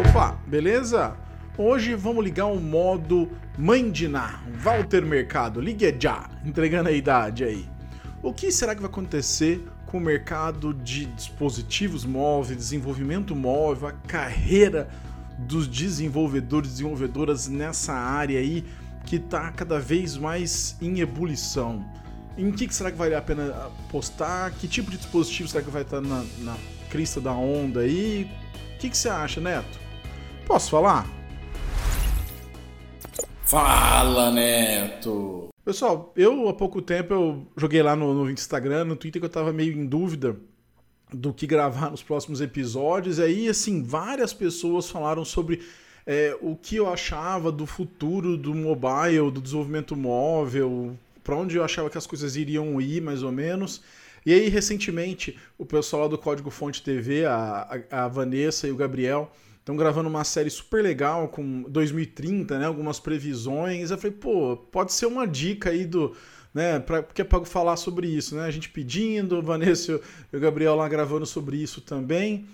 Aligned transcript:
Opa, 0.00 0.34
beleza? 0.46 1.14
Hoje 1.58 1.94
vamos 1.94 2.24
ligar 2.24 2.46
o 2.46 2.58
modo 2.58 3.30
Mãe 3.58 3.90
de 3.90 4.08
Ná, 4.08 4.42
Walter 4.62 5.04
Mercado, 5.04 5.60
ligue 5.60 5.94
já, 6.00 6.26
entregando 6.42 6.88
a 6.88 6.92
idade 6.92 7.44
aí. 7.44 7.68
O 8.22 8.32
que 8.32 8.50
será 8.50 8.74
que 8.74 8.80
vai 8.80 8.88
acontecer 8.88 9.62
com 9.84 9.98
o 9.98 10.00
mercado 10.00 10.72
de 10.72 11.04
dispositivos 11.04 12.06
móveis, 12.06 12.56
desenvolvimento 12.56 13.36
móvel, 13.36 13.88
a 13.88 13.92
carreira 13.92 14.88
dos 15.40 15.68
desenvolvedores 15.68 16.70
e 16.70 16.72
desenvolvedoras 16.72 17.46
nessa 17.46 17.92
área 17.92 18.40
aí 18.40 18.64
que 19.04 19.16
está 19.16 19.52
cada 19.52 19.78
vez 19.78 20.16
mais 20.16 20.78
em 20.80 21.00
ebulição? 21.00 21.84
Em 22.38 22.50
que, 22.50 22.66
que 22.66 22.74
será 22.74 22.90
que 22.90 22.96
vale 22.96 23.14
a 23.14 23.20
pena 23.20 23.50
apostar? 23.66 24.50
Que 24.52 24.66
tipo 24.66 24.90
de 24.90 24.96
dispositivo 24.96 25.46
será 25.46 25.62
que 25.62 25.70
vai 25.70 25.82
estar 25.82 26.00
na, 26.00 26.24
na 26.38 26.56
crista 26.88 27.20
da 27.20 27.32
onda 27.32 27.80
aí? 27.80 28.30
O 28.76 28.78
que, 28.78 28.88
que 28.88 28.96
você 28.96 29.10
acha, 29.10 29.42
Neto? 29.42 29.89
Posso 30.50 30.68
falar? 30.68 31.08
Fala, 33.44 34.32
Neto! 34.32 35.48
Pessoal, 35.64 36.12
eu 36.16 36.48
há 36.48 36.52
pouco 36.52 36.82
tempo 36.82 37.14
eu 37.14 37.46
joguei 37.56 37.80
lá 37.80 37.94
no, 37.94 38.12
no 38.12 38.28
Instagram, 38.28 38.86
no 38.86 38.96
Twitter, 38.96 39.22
que 39.22 39.26
eu 39.26 39.30
tava 39.30 39.52
meio 39.52 39.72
em 39.72 39.86
dúvida 39.86 40.36
do 41.12 41.32
que 41.32 41.46
gravar 41.46 41.88
nos 41.88 42.02
próximos 42.02 42.40
episódios. 42.40 43.18
E 43.18 43.22
aí, 43.22 43.48
assim, 43.48 43.80
várias 43.80 44.34
pessoas 44.34 44.90
falaram 44.90 45.24
sobre 45.24 45.62
é, 46.04 46.36
o 46.40 46.56
que 46.56 46.74
eu 46.74 46.92
achava 46.92 47.52
do 47.52 47.64
futuro 47.64 48.36
do 48.36 48.52
mobile, 48.52 49.30
do 49.30 49.40
desenvolvimento 49.40 49.94
móvel, 49.94 50.98
para 51.22 51.36
onde 51.36 51.54
eu 51.54 51.62
achava 51.62 51.88
que 51.88 51.96
as 51.96 52.08
coisas 52.08 52.34
iriam 52.34 52.80
ir, 52.80 53.00
mais 53.00 53.22
ou 53.22 53.30
menos. 53.30 53.82
E 54.26 54.34
aí, 54.34 54.48
recentemente, 54.48 55.38
o 55.56 55.64
pessoal 55.64 56.02
lá 56.02 56.08
do 56.08 56.18
Código 56.18 56.50
Fonte 56.50 56.82
TV, 56.82 57.24
a, 57.24 57.84
a 57.88 58.08
Vanessa 58.08 58.66
e 58.66 58.72
o 58.72 58.76
Gabriel, 58.76 59.30
estão 59.70 59.76
gravando 59.76 60.08
uma 60.08 60.24
série 60.24 60.50
super 60.50 60.82
legal 60.82 61.28
com 61.28 61.62
2030, 61.62 62.58
né? 62.58 62.66
Algumas 62.66 62.98
previsões. 62.98 63.90
Eu 63.90 63.98
falei, 63.98 64.16
pô, 64.16 64.56
pode 64.56 64.92
ser 64.92 65.06
uma 65.06 65.26
dica 65.26 65.70
aí 65.70 65.86
do. 65.86 66.14
Né, 66.52 66.80
pra, 66.80 67.00
porque 67.00 67.22
é 67.22 67.24
para 67.24 67.44
falar 67.44 67.76
sobre 67.76 68.08
isso, 68.08 68.34
né? 68.34 68.42
A 68.42 68.50
gente 68.50 68.68
pedindo, 68.68 69.38
o 69.38 69.42
Vanessa 69.42 70.00
e 70.32 70.36
o 70.36 70.40
Gabriel 70.40 70.74
lá 70.74 70.88
gravando 70.88 71.24
sobre 71.24 71.56
isso 71.56 71.80
também. 71.80 72.46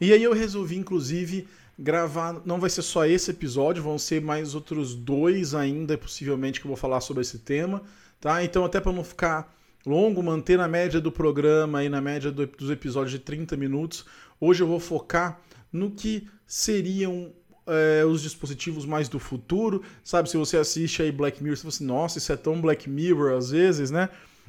E 0.00 0.10
aí 0.10 0.22
eu 0.22 0.32
resolvi, 0.32 0.76
inclusive, 0.76 1.46
gravar. 1.78 2.40
Não 2.46 2.58
vai 2.58 2.70
ser 2.70 2.80
só 2.80 3.04
esse 3.04 3.30
episódio, 3.30 3.82
vão 3.82 3.98
ser 3.98 4.22
mais 4.22 4.54
outros 4.54 4.94
dois 4.94 5.54
ainda, 5.54 5.98
possivelmente, 5.98 6.60
que 6.60 6.66
eu 6.66 6.70
vou 6.70 6.78
falar 6.78 7.02
sobre 7.02 7.20
esse 7.20 7.40
tema. 7.40 7.82
Tá? 8.18 8.42
Então, 8.42 8.64
até 8.64 8.80
para 8.80 8.92
não 8.92 9.04
ficar 9.04 9.54
longo, 9.84 10.22
manter 10.22 10.56
na 10.56 10.66
média 10.66 10.98
do 10.98 11.12
programa 11.12 11.84
e 11.84 11.90
na 11.90 12.00
média 12.00 12.32
do, 12.32 12.46
dos 12.46 12.70
episódios 12.70 13.10
de 13.10 13.18
30 13.18 13.54
minutos, 13.56 14.06
hoje 14.40 14.62
eu 14.62 14.66
vou 14.66 14.80
focar 14.80 15.38
no 15.72 15.90
que 15.90 16.28
seriam 16.46 17.32
é, 17.66 18.04
os 18.04 18.22
dispositivos 18.22 18.84
mais 18.84 19.08
do 19.08 19.18
futuro. 19.18 19.82
Sabe, 20.04 20.28
se 20.28 20.36
você 20.36 20.56
assiste 20.56 21.02
aí 21.02 21.12
Black 21.12 21.42
Mirror, 21.42 21.56
você 21.56 21.62
fala 21.62 21.74
assim, 21.74 21.86
nossa, 21.86 22.18
isso 22.18 22.32
é 22.32 22.36
tão 22.36 22.60
Black 22.60 22.88
Mirror 22.88 23.36
às 23.36 23.50
vezes, 23.50 23.90
né? 23.90 24.08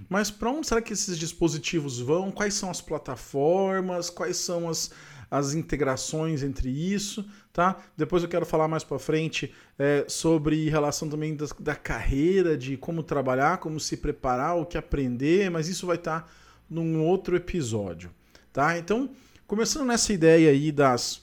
Mas 0.09 0.31
para 0.31 0.49
onde 0.49 0.67
será 0.67 0.81
que 0.81 0.91
esses 0.91 1.17
dispositivos 1.17 1.99
vão? 1.99 2.31
Quais 2.31 2.55
são 2.55 2.69
as 2.69 2.81
plataformas? 2.81 4.09
Quais 4.09 4.37
são 4.37 4.67
as, 4.67 4.91
as 5.29 5.53
integrações 5.53 6.43
entre 6.43 6.69
isso, 6.69 7.25
tá? 7.51 7.77
Depois 7.95 8.23
eu 8.23 8.29
quero 8.29 8.45
falar 8.45 8.67
mais 8.67 8.83
para 8.83 8.99
frente 8.99 9.53
é, 9.77 10.05
sobre 10.07 10.69
relação 10.69 11.07
também 11.07 11.35
da, 11.35 11.45
da, 11.59 11.75
carreira, 11.75 12.57
de 12.57 12.75
como 12.75 13.03
trabalhar, 13.03 13.57
como 13.57 13.79
se 13.79 13.97
preparar, 13.97 14.57
o 14.57 14.65
que 14.65 14.77
aprender, 14.77 15.49
mas 15.49 15.67
isso 15.67 15.85
vai 15.87 15.95
estar 15.95 16.21
tá 16.21 16.27
num 16.69 17.03
outro 17.03 17.35
episódio, 17.35 18.11
tá? 18.51 18.77
Então, 18.77 19.09
começando 19.53 19.85
nessa 19.85 20.11
ideia 20.11 20.49
aí 20.49 20.71
das 20.71 21.21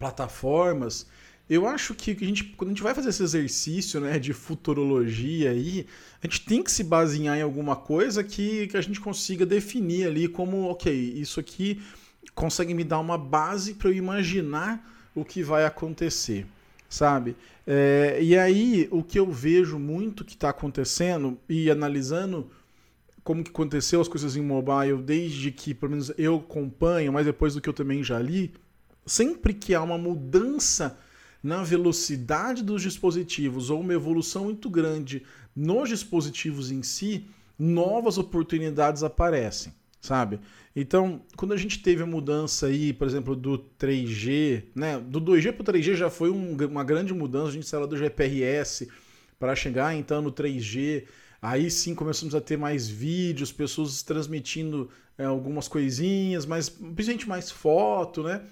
plataformas, 0.00 1.06
eu 1.48 1.64
acho 1.64 1.94
que 1.94 2.10
a 2.10 2.26
gente, 2.26 2.42
quando 2.42 2.70
a 2.70 2.72
gente 2.72 2.82
vai 2.82 2.92
fazer 2.92 3.10
esse 3.10 3.22
exercício 3.22 4.00
né, 4.00 4.18
de 4.18 4.32
futurologia 4.32 5.52
aí, 5.52 5.86
a 6.20 6.26
gente 6.26 6.44
tem 6.44 6.60
que 6.60 6.72
se 6.72 6.82
basear 6.82 7.38
em 7.38 7.42
alguma 7.42 7.76
coisa 7.76 8.24
que, 8.24 8.66
que 8.66 8.76
a 8.76 8.80
gente 8.80 9.00
consiga 9.00 9.46
definir 9.46 10.08
ali 10.08 10.26
como, 10.26 10.64
ok, 10.64 10.92
isso 10.92 11.38
aqui 11.38 11.80
consegue 12.34 12.74
me 12.74 12.82
dar 12.82 12.98
uma 12.98 13.16
base 13.16 13.74
para 13.74 13.90
eu 13.90 13.94
imaginar 13.94 14.84
o 15.14 15.24
que 15.24 15.40
vai 15.40 15.64
acontecer, 15.64 16.48
sabe? 16.88 17.36
É, 17.64 18.18
e 18.20 18.36
aí, 18.36 18.88
o 18.90 19.04
que 19.04 19.20
eu 19.20 19.30
vejo 19.30 19.78
muito 19.78 20.24
que 20.24 20.34
está 20.34 20.50
acontecendo, 20.50 21.38
e 21.48 21.70
analisando 21.70 22.50
como 23.26 23.42
que 23.42 23.50
aconteceu 23.50 24.00
as 24.00 24.06
coisas 24.06 24.36
em 24.36 24.40
mobile, 24.40 25.02
desde 25.02 25.50
que, 25.50 25.74
pelo 25.74 25.90
menos, 25.90 26.12
eu 26.16 26.36
acompanho, 26.36 27.12
mas 27.12 27.26
depois 27.26 27.54
do 27.54 27.60
que 27.60 27.68
eu 27.68 27.72
também 27.72 28.00
já 28.00 28.20
li, 28.20 28.54
sempre 29.04 29.52
que 29.52 29.74
há 29.74 29.82
uma 29.82 29.98
mudança 29.98 30.96
na 31.42 31.64
velocidade 31.64 32.62
dos 32.62 32.82
dispositivos 32.82 33.68
ou 33.68 33.80
uma 33.80 33.92
evolução 33.92 34.44
muito 34.44 34.70
grande 34.70 35.24
nos 35.56 35.88
dispositivos 35.88 36.70
em 36.70 36.84
si, 36.84 37.26
novas 37.58 38.16
oportunidades 38.16 39.02
aparecem, 39.02 39.74
sabe? 40.00 40.38
Então, 40.74 41.20
quando 41.36 41.52
a 41.52 41.56
gente 41.56 41.82
teve 41.82 42.04
a 42.04 42.06
mudança 42.06 42.66
aí, 42.66 42.92
por 42.92 43.08
exemplo, 43.08 43.34
do 43.34 43.58
3G, 43.76 44.66
né? 44.72 45.00
Do 45.00 45.20
2G 45.20 45.52
para 45.52 45.62
o 45.62 45.74
3G 45.74 45.96
já 45.96 46.08
foi 46.08 46.30
um, 46.30 46.56
uma 46.70 46.84
grande 46.84 47.12
mudança, 47.12 47.48
a 47.48 47.52
gente 47.52 47.66
saiu 47.66 47.88
do 47.88 47.96
GPRS 47.96 48.88
para 49.36 49.56
chegar 49.56 49.96
então 49.96 50.22
no 50.22 50.30
3G. 50.30 51.06
Aí 51.40 51.70
sim 51.70 51.94
começamos 51.94 52.34
a 52.34 52.40
ter 52.40 52.56
mais 52.56 52.88
vídeos, 52.88 53.52
pessoas 53.52 54.02
transmitindo 54.02 54.90
é, 55.18 55.24
algumas 55.24 55.68
coisinhas, 55.68 56.46
mas 56.46 56.68
principalmente 56.68 57.28
mais 57.28 57.50
foto, 57.50 58.22
né? 58.22 58.42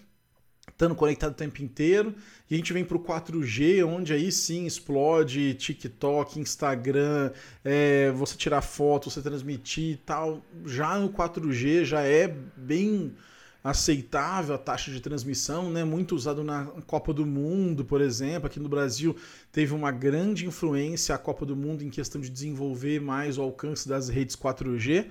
estando 0.68 0.94
conectado 0.94 1.32
o 1.32 1.34
tempo 1.34 1.62
inteiro. 1.62 2.14
E 2.50 2.54
a 2.54 2.56
gente 2.56 2.72
vem 2.72 2.84
para 2.84 2.96
o 2.96 3.00
4G, 3.00 3.86
onde 3.86 4.12
aí 4.12 4.30
sim 4.30 4.66
explode 4.66 5.54
TikTok, 5.54 6.38
Instagram, 6.38 7.32
é, 7.64 8.10
você 8.12 8.36
tirar 8.36 8.62
foto, 8.62 9.10
você 9.10 9.22
transmitir 9.22 9.94
e 9.94 9.96
tal. 9.96 10.42
Já 10.64 10.98
no 10.98 11.10
4G 11.10 11.84
já 11.84 12.02
é 12.02 12.28
bem 12.28 13.14
aceitável 13.64 14.54
a 14.54 14.58
taxa 14.58 14.90
de 14.90 15.00
transmissão, 15.00 15.70
né? 15.70 15.82
muito 15.84 16.14
usado 16.14 16.44
na 16.44 16.66
Copa 16.86 17.14
do 17.14 17.24
Mundo, 17.24 17.82
por 17.82 18.02
exemplo. 18.02 18.46
Aqui 18.46 18.60
no 18.60 18.68
Brasil 18.68 19.16
teve 19.50 19.72
uma 19.72 19.90
grande 19.90 20.46
influência 20.46 21.14
a 21.14 21.18
Copa 21.18 21.46
do 21.46 21.56
Mundo 21.56 21.82
em 21.82 21.88
questão 21.88 22.20
de 22.20 22.28
desenvolver 22.28 23.00
mais 23.00 23.38
o 23.38 23.42
alcance 23.42 23.88
das 23.88 24.10
redes 24.10 24.36
4G. 24.36 25.06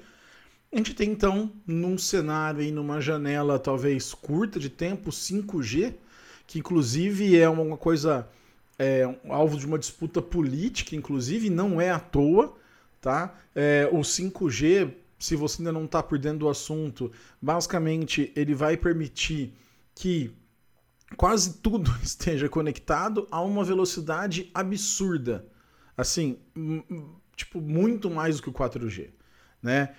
A 0.72 0.78
gente 0.78 0.94
tem 0.94 1.10
então, 1.10 1.52
num 1.66 1.98
cenário 1.98 2.62
aí, 2.62 2.72
numa 2.72 3.02
janela 3.02 3.58
talvez 3.58 4.14
curta 4.14 4.60
de 4.60 4.70
tempo, 4.70 5.10
5G, 5.10 5.96
que 6.46 6.60
inclusive 6.60 7.36
é 7.36 7.50
uma 7.50 7.78
coisa 7.78 8.28
é, 8.78 9.08
um 9.24 9.34
alvo 9.34 9.58
de 9.58 9.66
uma 9.66 9.80
disputa 9.80 10.22
política, 10.22 10.96
inclusive, 10.96 11.50
não 11.50 11.80
é 11.82 11.90
à 11.90 12.00
toa, 12.00 12.56
tá? 13.02 13.36
É, 13.56 13.88
o 13.92 14.00
5G, 14.00 14.92
se 15.24 15.38
você 15.38 15.62
ainda 15.62 15.72
não 15.72 15.86
está 15.86 16.04
por 16.04 16.20
dentro 16.20 16.40
do 16.40 16.50
assunto, 16.50 17.10
basicamente 17.42 18.34
ele 18.36 18.54
vai 18.54 18.76
permitir 18.76 19.54
que 19.96 20.36
quase 21.16 21.60
tudo 21.60 21.90
esteja 22.04 22.50
conectado 22.50 23.26
a 23.32 23.42
uma 23.42 23.64
velocidade 23.64 24.52
absurda. 24.54 25.48
Assim, 25.96 26.38
tipo, 27.38 27.62
muito 27.62 28.10
mais 28.10 28.36
do 28.36 28.44
que 28.44 28.50
o 28.50 28.54
4G, 28.54 29.12
né? 29.62 29.96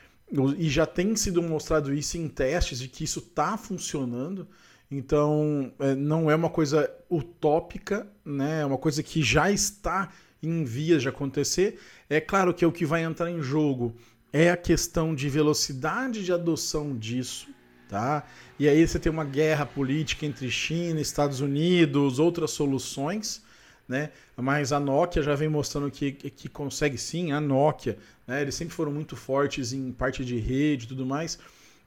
E 0.58 0.68
já 0.68 0.84
tem 0.84 1.16
sido 1.16 1.42
mostrado 1.42 1.94
isso 1.94 2.18
em 2.18 2.28
testes 2.28 2.78
de 2.78 2.88
que 2.88 3.04
isso 3.04 3.20
está 3.20 3.56
funcionando. 3.56 4.46
Então, 4.90 5.72
é, 5.78 5.94
não 5.94 6.30
é 6.30 6.34
uma 6.34 6.50
coisa 6.50 6.94
utópica, 7.10 8.06
né? 8.22 8.60
é 8.60 8.66
uma 8.66 8.76
coisa 8.76 9.02
que 9.02 9.22
já 9.22 9.50
está 9.50 10.10
em 10.42 10.64
vias 10.64 11.00
de 11.00 11.08
acontecer. 11.08 11.80
É 12.10 12.20
claro 12.20 12.52
que 12.52 12.62
é 12.62 12.68
o 12.68 12.72
que 12.72 12.84
vai 12.84 13.04
entrar 13.04 13.30
em 13.30 13.40
jogo 13.40 13.94
é 14.34 14.50
a 14.50 14.56
questão 14.56 15.14
de 15.14 15.28
velocidade 15.28 16.24
de 16.24 16.32
adoção 16.32 16.98
disso, 16.98 17.46
tá? 17.88 18.26
E 18.58 18.68
aí 18.68 18.84
você 18.84 18.98
tem 18.98 19.10
uma 19.10 19.24
guerra 19.24 19.64
política 19.64 20.26
entre 20.26 20.50
China, 20.50 21.00
Estados 21.00 21.40
Unidos, 21.40 22.18
outras 22.18 22.50
soluções, 22.50 23.44
né? 23.86 24.10
Mas 24.36 24.72
a 24.72 24.80
Nokia 24.80 25.22
já 25.22 25.36
vem 25.36 25.48
mostrando 25.48 25.88
que, 25.88 26.10
que 26.10 26.48
consegue 26.48 26.98
sim, 26.98 27.30
a 27.30 27.40
Nokia, 27.40 27.96
né? 28.26 28.42
Eles 28.42 28.56
sempre 28.56 28.74
foram 28.74 28.90
muito 28.90 29.14
fortes 29.14 29.72
em 29.72 29.92
parte 29.92 30.24
de 30.24 30.36
rede 30.36 30.86
e 30.86 30.88
tudo 30.88 31.06
mais. 31.06 31.38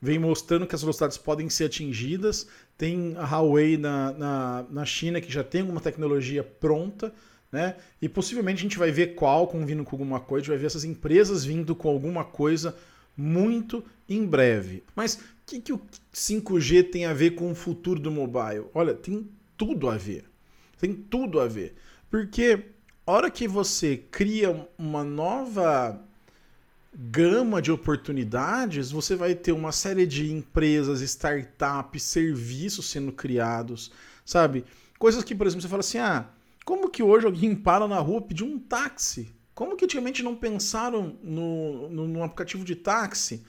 Vem 0.02 0.18
mostrando 0.18 0.66
que 0.66 0.74
as 0.74 0.80
velocidades 0.80 1.18
podem 1.18 1.50
ser 1.50 1.66
atingidas. 1.66 2.48
Tem 2.78 3.14
a 3.18 3.26
Huawei 3.26 3.76
na, 3.76 4.14
na, 4.14 4.66
na 4.70 4.86
China 4.86 5.20
que 5.20 5.30
já 5.30 5.44
tem 5.44 5.60
alguma 5.60 5.82
tecnologia 5.82 6.46
pronta, 6.46 7.14
né? 7.52 7.76
E 8.02 8.10
possivelmente 8.10 8.60
a 8.60 8.64
gente 8.64 8.78
vai 8.78 8.92
ver 8.92 9.16
Qualcomm 9.16 9.66
vindo 9.66 9.84
com 9.84 9.96
alguma 9.96 10.20
coisa, 10.20 10.42
a 10.42 10.44
gente 10.44 10.50
vai 10.50 10.58
ver 10.58 10.68
essas 10.68 10.84
empresas 10.84 11.46
vindo 11.46 11.76
com 11.76 11.90
alguma 11.90 12.24
coisa 12.24 12.76
muito 13.16 13.84
em 14.08 14.26
breve. 14.26 14.84
Mas 14.96 15.16
o 15.16 15.20
que, 15.46 15.60
que 15.60 15.74
o 15.74 15.82
5G 16.14 16.92
tem 16.92 17.06
a 17.06 17.14
ver 17.14 17.32
com 17.32 17.52
o 17.52 17.56
futuro 17.56 18.00
do 18.00 18.12
mobile? 18.12 18.66
Olha, 18.74 18.94
tem 18.94 19.28
tudo 19.58 19.90
a 19.90 19.98
ver. 19.98 20.26
Tem 20.80 20.94
tudo 20.94 21.40
a 21.40 21.48
ver. 21.48 21.76
Porque 22.10 22.66
a 23.06 23.12
hora 23.12 23.32
que 23.32 23.48
você 23.48 23.98
cria 23.98 24.68
uma 24.78 25.04
nova 25.04 26.00
gama 26.94 27.62
de 27.62 27.72
oportunidades, 27.72 28.92
você 28.92 29.16
vai 29.16 29.36
ter 29.36 29.52
uma 29.52 29.72
série 29.72 30.06
de 30.06 30.32
empresas, 30.32 31.02
startups, 31.02 32.04
serviços 32.04 32.90
sendo 32.90 33.12
criados, 33.12 33.92
sabe? 34.26 34.66
Coisas 34.98 35.24
que, 35.24 35.36
por 35.36 35.46
exemplo, 35.46 35.62
você 35.62 35.68
fala 35.68 35.80
assim: 35.82 36.00
ah, 36.00 36.28
como 36.68 36.90
que 36.90 37.02
hoje 37.02 37.26
alguém 37.26 37.56
para 37.56 37.88
na 37.88 37.98
rua 37.98 38.22
pedir 38.22 38.44
um 38.44 38.60
táxi? 38.60 39.34
Como 39.56 39.78
que 39.78 39.86
antigamente 39.86 40.22
não 40.22 40.36
pensaram 40.36 41.18
no, 41.24 41.88
no, 41.88 42.08
no 42.10 42.22
aplicativo 42.22 42.66
de 42.66 42.76
táxi? 42.76 43.46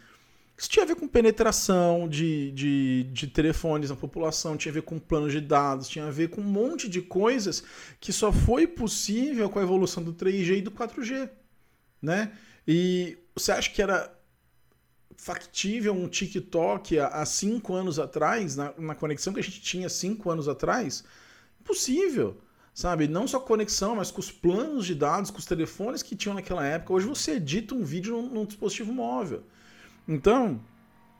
Isso 0.56 0.70
tinha 0.70 0.84
a 0.84 0.86
ver 0.86 0.94
com 0.94 1.08
penetração 1.08 2.08
de, 2.08 2.52
de, 2.52 3.02
de 3.12 3.26
telefones 3.26 3.90
na 3.90 3.96
população, 3.96 4.56
tinha 4.56 4.70
a 4.70 4.74
ver 4.74 4.82
com 4.82 5.00
planos 5.00 5.32
de 5.32 5.40
dados, 5.40 5.88
tinha 5.88 6.06
a 6.06 6.12
ver 6.12 6.30
com 6.30 6.40
um 6.42 6.44
monte 6.44 6.88
de 6.88 7.02
coisas 7.02 7.64
que 7.98 8.12
só 8.12 8.30
foi 8.30 8.68
possível 8.68 9.50
com 9.50 9.58
a 9.58 9.62
evolução 9.62 10.00
do 10.00 10.14
3G 10.14 10.58
e 10.58 10.62
do 10.62 10.70
4G. 10.70 11.28
Né? 12.00 12.30
E 12.68 13.18
você 13.34 13.50
acha 13.50 13.68
que 13.68 13.82
era 13.82 14.16
factível 15.16 15.92
um 15.92 16.06
TikTok 16.06 17.00
há, 17.00 17.26
cinco 17.26 17.74
anos 17.74 17.98
atrás, 17.98 18.54
na, 18.54 18.72
na 18.78 18.94
conexão 18.94 19.32
que 19.32 19.40
a 19.40 19.42
gente 19.42 19.60
tinha 19.60 19.88
cinco 19.88 20.30
anos 20.30 20.46
atrás? 20.46 21.02
Impossível 21.60 22.40
sabe? 22.78 23.08
Não 23.08 23.26
só 23.26 23.40
conexão, 23.40 23.96
mas 23.96 24.12
com 24.12 24.20
os 24.20 24.30
planos 24.30 24.86
de 24.86 24.94
dados, 24.94 25.32
com 25.32 25.38
os 25.38 25.44
telefones 25.44 26.00
que 26.00 26.14
tinham 26.14 26.36
naquela 26.36 26.64
época. 26.64 26.92
Hoje 26.92 27.08
você 27.08 27.32
edita 27.32 27.74
um 27.74 27.82
vídeo 27.82 28.14
num, 28.16 28.28
num 28.28 28.44
dispositivo 28.44 28.92
móvel. 28.92 29.42
Então, 30.06 30.60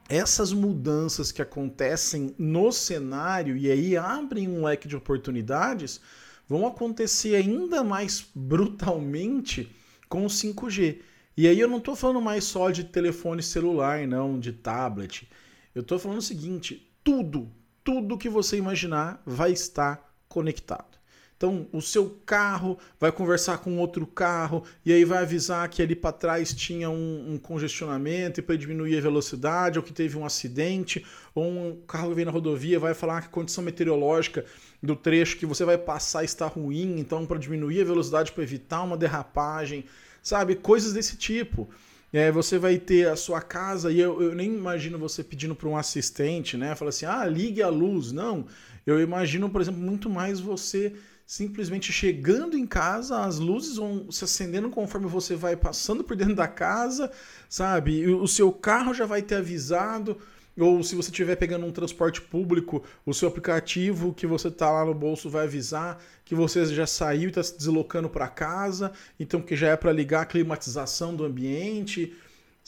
essas 0.09 0.53
mudanças 0.53 1.33
que 1.33 1.43
acontecem 1.43 2.33
no 2.39 2.71
cenário 2.71 3.57
e 3.57 3.69
aí 3.73 3.97
abrem 3.97 4.47
um 4.47 4.63
leque 4.63 4.87
de 4.87 4.95
oportunidades 4.95 6.01
vão 6.47 6.65
acontecer 6.65 7.35
ainda 7.35 7.83
mais 7.83 8.25
brutalmente 8.33 9.69
com 10.09 10.25
o 10.25 10.29
5G. 10.29 11.01
E 11.37 11.49
aí 11.49 11.59
eu 11.59 11.67
não 11.67 11.79
estou 11.79 11.97
falando 11.97 12.21
mais 12.21 12.45
só 12.45 12.71
de 12.71 12.85
telefone 12.85 13.43
celular, 13.43 14.07
não, 14.07 14.39
de 14.39 14.53
tablet. 14.53 15.29
Eu 15.75 15.83
estou 15.83 15.99
falando 15.99 16.19
o 16.19 16.23
seguinte: 16.23 16.89
tudo, 17.03 17.51
tudo 17.83 18.17
que 18.17 18.29
você 18.29 18.57
imaginar 18.57 19.21
vai 19.27 19.51
estar 19.51 20.09
conectado. 20.29 20.98
Então, 21.39 21.69
o 21.73 21.81
seu 21.81 22.19
carro 22.27 22.77
vai 22.99 23.13
conversar 23.13 23.59
com 23.59 23.79
outro 23.79 24.05
carro 24.05 24.65
e 24.85 24.93
aí 24.93 25.05
vai 25.05 25.19
avisar 25.19 25.69
que 25.69 25.81
ali 25.81 25.95
para 25.95 26.11
trás 26.11 26.53
tinha 26.53 26.91
um, 26.91 27.35
um 27.35 27.39
congestionamento 27.39 28.41
e 28.41 28.43
para 28.43 28.57
diminuir 28.57 28.99
a 28.99 29.01
velocidade, 29.01 29.79
ou 29.79 29.85
que 29.85 29.93
teve 29.93 30.19
um 30.19 30.27
acidente, 30.27 31.07
ou 31.33 31.45
um 31.45 31.81
carro 31.87 32.09
que 32.09 32.17
vem 32.17 32.25
na 32.25 32.33
rodovia 32.33 32.81
vai 32.81 32.93
falar 32.93 33.21
que 33.21 33.29
a 33.29 33.31
condição 33.31 33.63
meteorológica 33.63 34.45
do 34.83 34.97
trecho 34.97 35.37
que 35.37 35.47
você 35.47 35.65
vai 35.65 35.79
passar 35.79 36.25
está 36.25 36.45
ruim, 36.49 36.99
então 36.99 37.25
para 37.25 37.39
diminuir 37.39 37.83
a 37.83 37.85
velocidade 37.85 38.33
para 38.33 38.43
evitar 38.43 38.83
uma 38.83 38.97
derrapagem, 38.97 39.85
sabe? 40.21 40.57
Coisas 40.57 40.93
desse 40.93 41.17
tipo. 41.17 41.71
É, 42.13 42.33
você 42.33 42.59
vai 42.59 42.79
ter 42.79 43.07
a 43.07 43.15
sua 43.15 43.41
casa 43.41 43.93
e 43.93 44.01
eu, 44.01 44.21
eu 44.21 44.35
nem 44.35 44.53
imagino 44.53 44.99
você 44.99 45.23
pedindo 45.23 45.55
para 45.55 45.69
um 45.69 45.77
assistente, 45.77 46.57
né? 46.57 46.75
Fala 46.75 46.89
assim, 46.89 47.07
ah, 47.07 47.25
ligue 47.27 47.63
a 47.63 47.69
luz. 47.69 48.11
Não, 48.11 48.47
eu 48.85 48.99
imagino, 49.01 49.49
por 49.49 49.61
exemplo, 49.61 49.81
muito 49.81 50.11
mais 50.11 50.41
você 50.41 50.95
simplesmente 51.29 51.93
chegando 51.93 52.57
em 52.57 52.67
casa, 52.67 53.21
as 53.21 53.39
luzes 53.39 53.77
vão 53.77 54.11
se 54.11 54.25
acendendo 54.25 54.71
conforme 54.71 55.07
você 55.07 55.37
vai 55.37 55.55
passando 55.55 56.03
por 56.03 56.17
dentro 56.17 56.35
da 56.35 56.49
casa, 56.49 57.13
sabe? 57.51 58.07
o 58.07 58.27
seu 58.27 58.51
carro 58.51 58.95
já 58.95 59.05
vai 59.05 59.21
ter 59.21 59.35
avisado. 59.35 60.17
Ou 60.59 60.83
se 60.83 60.97
você 60.97 61.11
estiver 61.11 61.37
pegando 61.37 61.67
um 61.67 61.71
transporte 61.71 62.23
público, 62.23 62.83
o 63.05 63.13
seu 63.13 63.29
aplicativo 63.29 64.15
que 64.15 64.27
você 64.27 64.49
está 64.49 64.71
lá 64.71 64.87
no 64.87 64.95
bolso 64.95 65.29
vai 65.29 65.45
avisar 65.45 66.03
que 66.25 66.35
você 66.35 66.65
já 66.65 66.87
saiu 66.87 67.25
e 67.25 67.27
está 67.27 67.43
se 67.43 67.59
deslocando 67.59 68.09
para 68.09 68.27
casa, 68.27 68.91
então 69.21 69.43
que 69.43 69.55
já 69.55 69.69
é 69.69 69.77
para 69.77 69.93
ligar 69.93 70.23
a 70.23 70.27
climatização 70.27 71.15
do 71.15 71.27
ambiente 71.27 72.17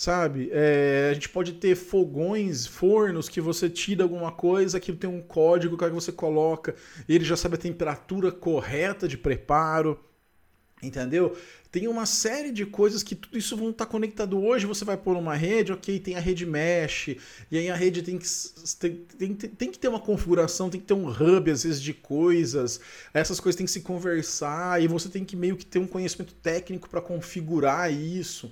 sabe? 0.01 0.49
É, 0.51 1.09
a 1.11 1.13
gente 1.13 1.29
pode 1.29 1.53
ter 1.53 1.77
fogões, 1.77 2.67
fornos 2.67 3.29
que 3.29 3.39
você 3.39 3.69
tira 3.69 4.03
alguma 4.03 4.33
coisa, 4.33 4.81
que 4.81 4.95
tem 4.95 5.11
um 5.11 5.21
código 5.21 5.77
que 5.77 5.91
você 5.91 6.11
coloca, 6.11 6.75
ele 7.07 7.23
já 7.23 7.37
sabe 7.37 7.57
a 7.57 7.59
temperatura 7.59 8.33
correta 8.33 9.07
de 9.07 9.19
preparo, 9.19 10.01
entendeu? 10.83 11.37
Tem 11.71 11.87
uma 11.87 12.07
série 12.07 12.51
de 12.51 12.65
coisas 12.65 13.03
que 13.03 13.15
tudo 13.15 13.37
isso 13.37 13.55
vão 13.59 13.69
estar 13.69 13.85
conectado 13.85 14.43
hoje. 14.43 14.65
Você 14.65 14.87
vai 14.87 14.97
pôr 14.97 15.19
uma 15.19 15.37
rede, 15.37 15.71
ok, 15.71 16.01
tem 16.01 16.17
a 16.17 16.19
rede 16.19 16.47
mesh, 16.47 17.09
e 17.51 17.59
aí 17.59 17.69
a 17.69 17.77
rede 17.77 18.03
tem 18.03 18.17
que, 18.17 18.27
tem, 18.79 19.05
tem, 19.19 19.35
tem 19.35 19.71
que 19.71 19.79
ter 19.79 19.89
uma 19.89 20.01
configuração, 20.01 20.71
tem 20.71 20.81
que 20.81 20.87
ter 20.87 20.95
um 20.95 21.09
hub, 21.09 21.51
às 21.51 21.65
vezes, 21.65 21.81
de 21.81 21.93
coisas. 21.93 22.81
Essas 23.13 23.39
coisas 23.39 23.57
têm 23.57 23.67
que 23.67 23.73
se 23.73 23.83
conversar, 23.83 24.83
e 24.83 24.89
você 24.89 25.11
tem 25.11 25.27
que 25.27 25.37
meio 25.37 25.59
que 25.59 25.67
ter 25.67 25.79
um 25.79 25.87
conhecimento 25.87 26.33
técnico 26.33 26.89
para 26.89 27.03
configurar 27.03 27.93
isso. 27.93 28.51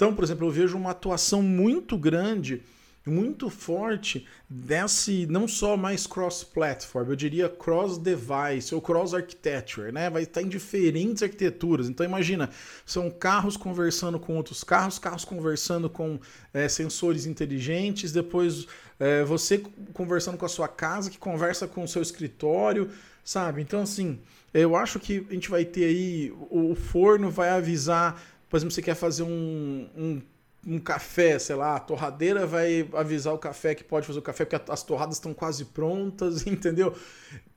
Então, 0.00 0.14
por 0.14 0.24
exemplo, 0.24 0.46
eu 0.46 0.50
vejo 0.50 0.78
uma 0.78 0.92
atuação 0.92 1.42
muito 1.42 1.94
grande, 1.98 2.62
muito 3.04 3.50
forte 3.50 4.26
desse 4.48 5.26
não 5.26 5.46
só 5.46 5.76
mais 5.76 6.06
cross-platform, 6.06 7.10
eu 7.10 7.14
diria 7.14 7.50
cross-device 7.50 8.74
ou 8.74 8.80
cross-architecture, 8.80 9.92
né? 9.92 10.08
Vai 10.08 10.22
estar 10.22 10.40
em 10.40 10.48
diferentes 10.48 11.22
arquiteturas. 11.22 11.86
Então, 11.86 12.06
imagina, 12.06 12.48
são 12.86 13.10
carros 13.10 13.58
conversando 13.58 14.18
com 14.18 14.38
outros 14.38 14.64
carros, 14.64 14.98
carros 14.98 15.22
conversando 15.22 15.90
com 15.90 16.18
é, 16.54 16.66
sensores 16.66 17.26
inteligentes, 17.26 18.10
depois 18.10 18.66
é, 18.98 19.22
você 19.22 19.62
conversando 19.92 20.38
com 20.38 20.46
a 20.46 20.48
sua 20.48 20.66
casa, 20.66 21.10
que 21.10 21.18
conversa 21.18 21.68
com 21.68 21.84
o 21.84 21.88
seu 21.88 22.00
escritório, 22.00 22.90
sabe? 23.22 23.60
Então, 23.60 23.82
assim, 23.82 24.18
eu 24.54 24.74
acho 24.74 24.98
que 24.98 25.26
a 25.28 25.34
gente 25.34 25.50
vai 25.50 25.66
ter 25.66 25.84
aí, 25.84 26.32
o 26.48 26.74
forno 26.74 27.30
vai 27.30 27.50
avisar 27.50 28.18
por 28.50 28.56
exemplo, 28.56 28.74
você 28.74 28.82
quer 28.82 28.96
fazer 28.96 29.22
um, 29.22 29.88
um, 29.96 30.22
um, 30.66 30.78
café, 30.80 31.38
sei 31.38 31.54
lá, 31.54 31.76
a 31.76 31.80
torradeira 31.80 32.44
vai 32.48 32.86
avisar 32.92 33.32
o 33.32 33.38
café 33.38 33.76
que 33.76 33.84
pode 33.84 34.06
fazer 34.06 34.18
o 34.18 34.22
café 34.22 34.44
porque 34.44 34.70
as 34.70 34.82
torradas 34.82 35.16
estão 35.16 35.32
quase 35.32 35.66
prontas, 35.66 36.44
entendeu? 36.48 36.92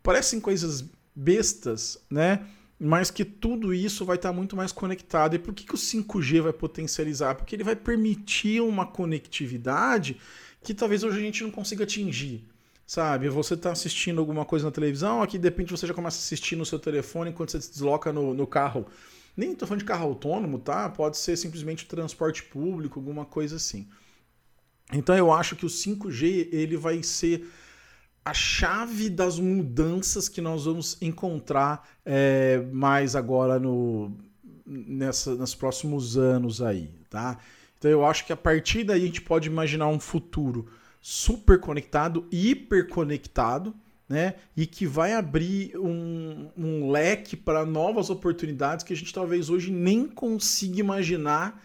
Parecem 0.04 0.40
coisas 0.40 0.86
bestas, 1.16 1.98
né? 2.10 2.46
Mas 2.80 3.10
que 3.10 3.26
tudo 3.26 3.74
isso 3.74 4.06
vai 4.06 4.18
estar 4.18 4.32
muito 4.32 4.56
mais 4.56 4.72
conectado. 4.72 5.36
E 5.36 5.40
por 5.40 5.54
que, 5.54 5.66
que 5.66 5.74
o 5.74 5.78
5G 5.78 6.42
vai 6.42 6.54
potencializar? 6.54 7.36
Porque 7.36 7.56
ele 7.56 7.64
vai 7.64 7.76
permitir 7.76 8.62
uma 8.62 8.86
conectividade 8.86 10.20
que 10.62 10.74
talvez 10.74 11.04
hoje 11.04 11.18
a 11.18 11.22
gente 11.22 11.44
não 11.44 11.50
consiga 11.50 11.86
atingir. 11.86 12.48
Sabe, 12.86 13.30
você 13.30 13.54
está 13.54 13.72
assistindo 13.72 14.20
alguma 14.20 14.46
coisa 14.46 14.66
na 14.66 14.72
televisão, 14.72 15.24
aqui 15.24 15.38
de 15.38 15.46
repente 15.46 15.72
você 15.72 15.88
já 15.88 15.94
começa 15.94 16.18
a 16.18 16.20
assistir 16.20 16.58
no 16.58 16.66
seu 16.66 16.78
telefone 16.78 17.32
enquanto 17.32 17.52
você 17.52 17.62
se 17.62 17.72
desloca 17.72 18.12
no, 18.12 18.34
no 18.34 18.46
carro 18.46 18.86
nem 19.36 19.54
estou 19.54 19.68
falando 19.68 19.82
de 19.82 19.86
carro 19.86 20.06
autônomo, 20.06 20.60
tá? 20.60 20.90
Pode 20.90 21.18
ser 21.18 21.36
simplesmente 21.38 21.86
transporte 21.86 22.44
público, 22.44 23.00
alguma 23.00 23.26
coisa 23.26 23.56
assim. 23.56 23.88
Então 24.92 25.16
eu 25.16 25.32
acho 25.32 25.56
que 25.56 25.66
o 25.66 25.70
5G 25.70 26.50
ele 26.52 26.78
vai 26.78 27.02
ser 27.02 27.48
a 28.24 28.34
chave 28.34 29.10
das 29.10 29.40
mudanças 29.40 30.30
que 30.30 30.40
nós 30.40 30.66
vamos 30.66 30.98
encontrar 31.02 31.88
é, 32.06 32.66
mais 32.72 33.16
agora 33.16 33.60
no 33.60 34.16
nessa, 34.66 35.36
nos 35.36 35.54
próximos 35.54 36.18
anos 36.18 36.62
aí, 36.62 36.90
tá? 37.10 37.38
Então 37.78 37.92
eu 37.92 38.06
acho 38.06 38.26
que 38.26 38.32
a 38.32 38.38
partir 38.38 38.84
daí 38.86 39.02
a 39.02 39.06
gente 39.06 39.22
pode 39.22 39.50
imaginar 39.50 39.88
um 39.88 40.00
futuro 40.00 40.70
super 41.02 41.60
conectado, 41.60 42.26
hiper 42.32 42.88
conectado, 42.88 43.76
né? 44.08 44.36
E 44.56 44.66
que 44.66 44.86
vai 44.86 45.14
abrir 45.14 45.78
um, 45.78 46.50
um 46.58 46.92
leque 46.92 47.36
para 47.36 47.66
novas 47.66 48.10
oportunidades 48.10 48.84
que 48.84 48.94
a 48.94 48.96
gente 48.96 49.14
talvez 49.14 49.50
hoje 49.50 49.72
nem 49.72 50.08
consiga 50.08 50.80
imaginar 50.80 51.64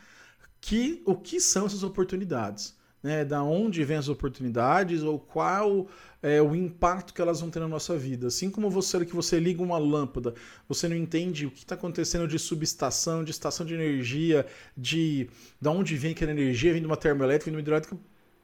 que 0.61 1.03
o 1.05 1.15
que 1.15 1.41
são 1.41 1.67
essas 1.67 1.83
oportunidades. 1.83 2.77
Né, 3.01 3.25
da 3.25 3.45
onde 3.45 3.85
vêm 3.85 3.97
as 3.97 4.09
oportunidades 4.09 5.05
ou 5.05 5.21
qual 5.21 5.87
é 6.21 6.43
o 6.43 6.53
impacto 6.53 7.15
que 7.15 7.23
elas 7.23 7.41
vão 7.41 7.49
ter 7.49 7.61
na 7.61 7.69
nossa 7.69 7.97
vida. 7.97 8.27
Assim 8.27 8.51
como 8.51 8.69
você 8.69 9.05
que 9.07 9.15
você 9.15 9.39
liga 9.39 9.63
uma 9.63 9.79
lâmpada, 9.79 10.35
você 10.69 10.89
não 10.89 10.97
entende 10.97 11.47
o 11.47 11.51
que 11.53 11.61
está 11.61 11.77
acontecendo 11.77 12.27
de 12.27 12.41
subestação, 12.41 13.23
de 13.23 13.31
estação 13.31 13.65
de 13.65 13.75
energia, 13.75 14.45
de 14.77 15.31
da 15.61 15.71
onde 15.71 15.97
vem 15.97 16.11
aquela 16.11 16.33
energia, 16.33 16.73
vem 16.73 16.81
de 16.81 16.89
uma 16.89 16.97
termoelétrica, 16.97 17.45
vem 17.45 17.53
de 17.53 17.57
uma 17.57 17.63
hidrelétrica, 17.63 17.97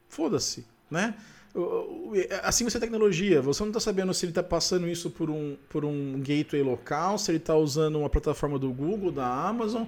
foda-se, 0.09 0.65
né? 0.89 1.17
Assim 2.43 2.65
você 2.65 2.79
é 2.79 2.81
tecnologia, 2.81 3.41
você 3.41 3.63
não 3.63 3.71
está 3.71 3.79
sabendo 3.79 4.13
se 4.13 4.25
ele 4.25 4.33
está 4.33 4.43
passando 4.43 4.89
isso 4.89 5.09
por 5.09 5.31
um, 5.31 5.57
por 5.69 5.85
um 5.85 6.21
gateway 6.21 6.63
local, 6.63 7.17
se 7.17 7.31
ele 7.31 7.39
está 7.39 7.55
usando 7.55 7.99
uma 8.01 8.11
plataforma 8.11 8.59
do 8.59 8.73
Google, 8.73 9.13
da 9.13 9.27
Amazon, 9.27 9.85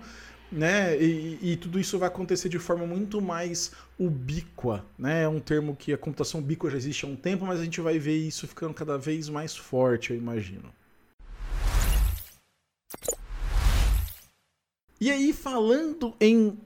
né? 0.51 0.97
E, 0.97 1.39
e, 1.43 1.57
tudo 1.57 1.81
isso 1.81 1.99
vai 1.99 2.07
acontecer 2.07 2.49
de 2.49 2.59
forma 2.61 2.87
muito 2.87 3.21
mais 3.21 3.73
ubíqua, 3.99 4.85
né? 4.97 5.25
É 5.25 5.29
um 5.29 5.41
termo 5.41 5.75
que 5.75 5.93
a 5.93 5.99
computação 5.99 6.41
ubíqua 6.41 6.71
já 6.71 6.77
existe 6.77 7.05
há 7.05 7.09
um 7.09 7.17
tempo, 7.17 7.45
mas 7.45 7.59
a 7.59 7.65
gente 7.65 7.81
vai 7.81 7.99
ver 7.99 8.17
isso 8.17 8.47
ficando 8.47 8.73
cada 8.73 8.97
vez 8.97 9.29
mais 9.29 9.57
forte, 9.57 10.11
eu 10.11 10.17
imagino. 10.17 10.73
E 15.01 15.11
aí, 15.11 15.33
falando 15.33 16.15
em 16.21 16.57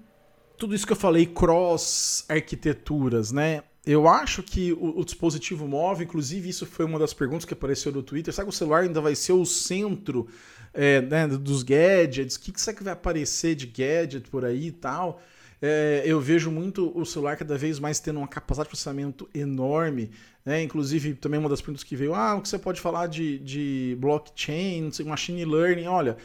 tudo 0.59 0.75
isso 0.75 0.87
que 0.87 0.92
eu 0.92 0.97
falei, 0.97 1.25
cross 1.25 2.25
arquiteturas, 2.28 3.33
né? 3.33 3.64
Eu 3.84 4.06
acho 4.06 4.42
que 4.42 4.72
o, 4.72 5.00
o, 5.00 5.04
dispositivo 5.04 5.66
móvel, 5.66 6.04
inclusive 6.04 6.49
isso 6.49 6.66
foi 6.66 6.84
uma 6.84 6.99
das 6.99 7.14
perguntas 7.14 7.44
que 7.44 7.54
apareceu 7.54 7.90
no 7.90 8.02
Twitter, 8.02 8.32
será 8.32 8.44
que 8.44 8.50
o 8.50 8.52
celular 8.52 8.82
ainda 8.82 9.00
vai 9.00 9.14
ser 9.14 9.32
o 9.32 9.46
centro 9.46 10.28
é, 10.75 11.00
né, 11.00 11.26
dos 11.26 11.62
gadgets? 11.62 12.37
O 12.37 12.40
que, 12.40 12.52
que 12.52 12.60
será 12.60 12.76
que 12.76 12.84
vai 12.84 12.92
aparecer 12.92 13.54
de 13.54 13.66
gadget 13.66 14.28
por 14.28 14.44
aí 14.44 14.66
e 14.66 14.72
tal? 14.72 15.20
é, 15.62 16.02
eu 16.06 16.20
vejo 16.20 16.50
muito 16.50 16.90
o 16.99 17.04
celular 17.04 17.37
cada 17.37 17.56
vez 17.58 17.78
mais 17.78 18.00
tendo 18.00 18.18
uma 18.18 18.28
capacidade 18.28 18.66
de 18.66 18.70
processamento 18.70 19.28
enorme. 19.34 20.10
Né? 20.44 20.62
Inclusive, 20.62 21.14
também 21.14 21.38
uma 21.38 21.49
das 21.49 21.60
perguntas 21.60 21.84
que 21.84 21.94
veio: 21.94 22.14
ah, 22.14 22.37
o 22.37 22.40
que 22.40 22.49
você 22.49 22.58
pode 22.58 22.80
falar 22.80 23.06
de, 23.08 23.38
de 23.40 23.96
blockchain, 24.00 24.90
machine 25.04 25.44
learning? 25.44 25.87
Olha. 25.87 26.16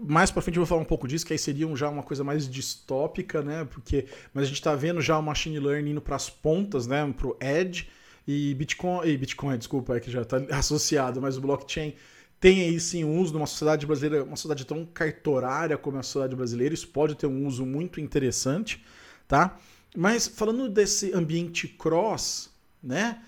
Mais 0.00 0.30
para 0.30 0.42
frente 0.42 0.56
eu 0.56 0.62
vou 0.62 0.66
falar 0.66 0.80
um 0.80 0.86
pouco 0.86 1.06
disso, 1.06 1.26
que 1.26 1.32
aí 1.32 1.38
seria 1.38 1.74
já 1.76 1.88
uma 1.88 2.02
coisa 2.02 2.24
mais 2.24 2.48
distópica, 2.48 3.42
né? 3.42 3.64
Porque, 3.64 4.06
mas 4.32 4.44
a 4.44 4.46
gente 4.46 4.56
está 4.56 4.74
vendo 4.74 5.00
já 5.00 5.18
o 5.18 5.22
machine 5.22 5.58
learning 5.58 5.90
indo 5.90 6.00
para 6.00 6.16
as 6.16 6.30
pontas, 6.30 6.86
né? 6.86 7.12
Para 7.16 7.26
o 7.26 7.36
edge 7.40 7.88
e 8.26 8.54
Bitcoin, 8.54 9.06
e 9.06 9.16
Bitcoin, 9.16 9.58
desculpa, 9.58 9.96
é 9.96 10.00
que 10.00 10.10
já 10.10 10.22
está 10.22 10.38
associado, 10.56 11.20
mas 11.20 11.36
o 11.36 11.40
blockchain 11.40 11.94
tem 12.40 12.62
aí 12.62 12.80
sim 12.80 13.04
um 13.04 13.20
uso 13.20 13.32
numa 13.32 13.46
sociedade 13.46 13.86
brasileira, 13.86 14.24
uma 14.24 14.36
sociedade 14.36 14.66
tão 14.66 14.84
cartorária 14.84 15.78
como 15.78 15.98
a 15.98 16.02
sociedade 16.02 16.34
brasileira, 16.34 16.74
isso 16.74 16.88
pode 16.88 17.14
ter 17.14 17.26
um 17.26 17.46
uso 17.46 17.64
muito 17.64 18.00
interessante, 18.00 18.84
tá? 19.28 19.56
Mas 19.96 20.26
falando 20.26 20.68
desse 20.68 21.12
ambiente 21.12 21.68
cross, 21.68 22.50
né? 22.82 23.22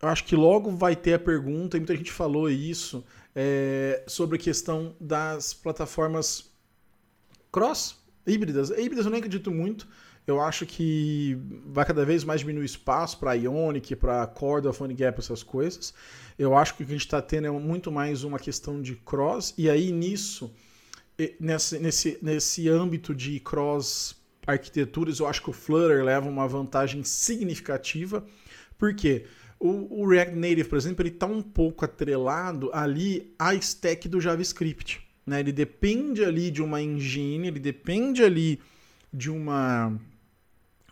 Eu 0.00 0.08
acho 0.08 0.24
que 0.24 0.34
logo 0.34 0.70
vai 0.70 0.96
ter 0.96 1.12
a 1.12 1.18
pergunta, 1.18 1.76
e 1.76 1.80
muita 1.80 1.94
gente 1.94 2.10
falou 2.10 2.48
isso, 2.48 3.04
é, 3.34 4.02
sobre 4.06 4.36
a 4.36 4.40
questão 4.40 4.94
das 5.00 5.54
plataformas 5.54 6.50
cross, 7.50 7.96
híbridas. 8.26 8.70
Híbridas 8.70 9.04
eu 9.04 9.10
nem 9.10 9.18
acredito 9.18 9.50
muito, 9.50 9.86
eu 10.26 10.40
acho 10.40 10.66
que 10.66 11.36
vai 11.66 11.84
cada 11.84 12.04
vez 12.04 12.22
mais 12.24 12.40
diminuir 12.40 12.64
espaço 12.64 13.18
para 13.18 13.34
Ionic, 13.34 13.96
para 13.96 14.26
Corda, 14.26 14.72
PhoneGap, 14.72 15.18
essas 15.18 15.42
coisas. 15.42 15.92
Eu 16.38 16.56
acho 16.56 16.76
que 16.76 16.82
o 16.82 16.86
que 16.86 16.92
a 16.92 16.94
gente 16.94 17.06
está 17.06 17.20
tendo 17.20 17.46
é 17.46 17.50
muito 17.50 17.90
mais 17.90 18.22
uma 18.22 18.38
questão 18.38 18.80
de 18.80 18.94
cross, 18.96 19.52
e 19.58 19.68
aí 19.68 19.90
nisso, 19.90 20.54
nesse, 21.38 21.78
nesse, 21.78 22.18
nesse 22.22 22.68
âmbito 22.68 23.14
de 23.14 23.40
cross 23.40 24.16
arquiteturas, 24.46 25.18
eu 25.18 25.26
acho 25.26 25.42
que 25.42 25.50
o 25.50 25.52
Flutter 25.52 26.04
leva 26.04 26.28
uma 26.28 26.46
vantagem 26.48 27.04
significativa, 27.04 28.24
porque 28.78 29.26
o, 29.60 30.02
o 30.02 30.08
React 30.08 30.34
Native, 30.34 30.64
por 30.64 30.78
exemplo, 30.78 31.02
ele 31.02 31.10
está 31.10 31.26
um 31.26 31.42
pouco 31.42 31.84
atrelado 31.84 32.70
ali 32.72 33.34
à 33.38 33.54
stack 33.54 34.08
do 34.08 34.18
JavaScript. 34.18 35.06
Né? 35.26 35.40
Ele 35.40 35.52
depende 35.52 36.24
ali 36.24 36.50
de 36.50 36.62
uma 36.62 36.80
engine, 36.80 37.48
ele 37.48 37.60
depende 37.60 38.24
ali 38.24 38.58
de 39.12 39.30
uma 39.30 39.94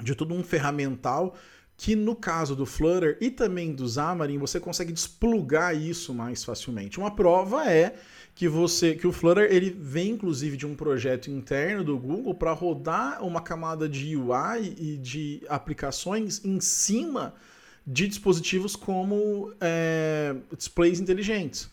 de 0.00 0.14
todo 0.14 0.32
um 0.32 0.44
ferramental 0.44 1.34
que 1.76 1.96
no 1.96 2.14
caso 2.14 2.54
do 2.54 2.66
Flutter 2.66 3.16
e 3.20 3.30
também 3.30 3.72
do 3.72 3.88
Xamarin, 3.88 4.36
você 4.36 4.60
consegue 4.60 4.92
desplugar 4.92 5.76
isso 5.76 6.12
mais 6.12 6.44
facilmente. 6.44 6.98
Uma 6.98 7.14
prova 7.14 7.70
é 7.70 7.94
que 8.34 8.48
você 8.48 8.94
que 8.94 9.06
o 9.06 9.12
Flutter 9.12 9.48
ele 9.50 9.70
vem 9.70 10.10
inclusive 10.10 10.56
de 10.56 10.66
um 10.66 10.74
projeto 10.74 11.30
interno 11.30 11.82
do 11.82 11.96
Google 11.96 12.34
para 12.34 12.52
rodar 12.52 13.24
uma 13.24 13.40
camada 13.40 13.88
de 13.88 14.14
UI 14.16 14.74
e 14.76 14.96
de 14.98 15.42
aplicações 15.48 16.44
em 16.44 16.60
cima 16.60 17.34
de 17.90 18.06
dispositivos 18.06 18.76
como 18.76 19.50
é, 19.58 20.34
displays 20.54 21.00
inteligentes. 21.00 21.70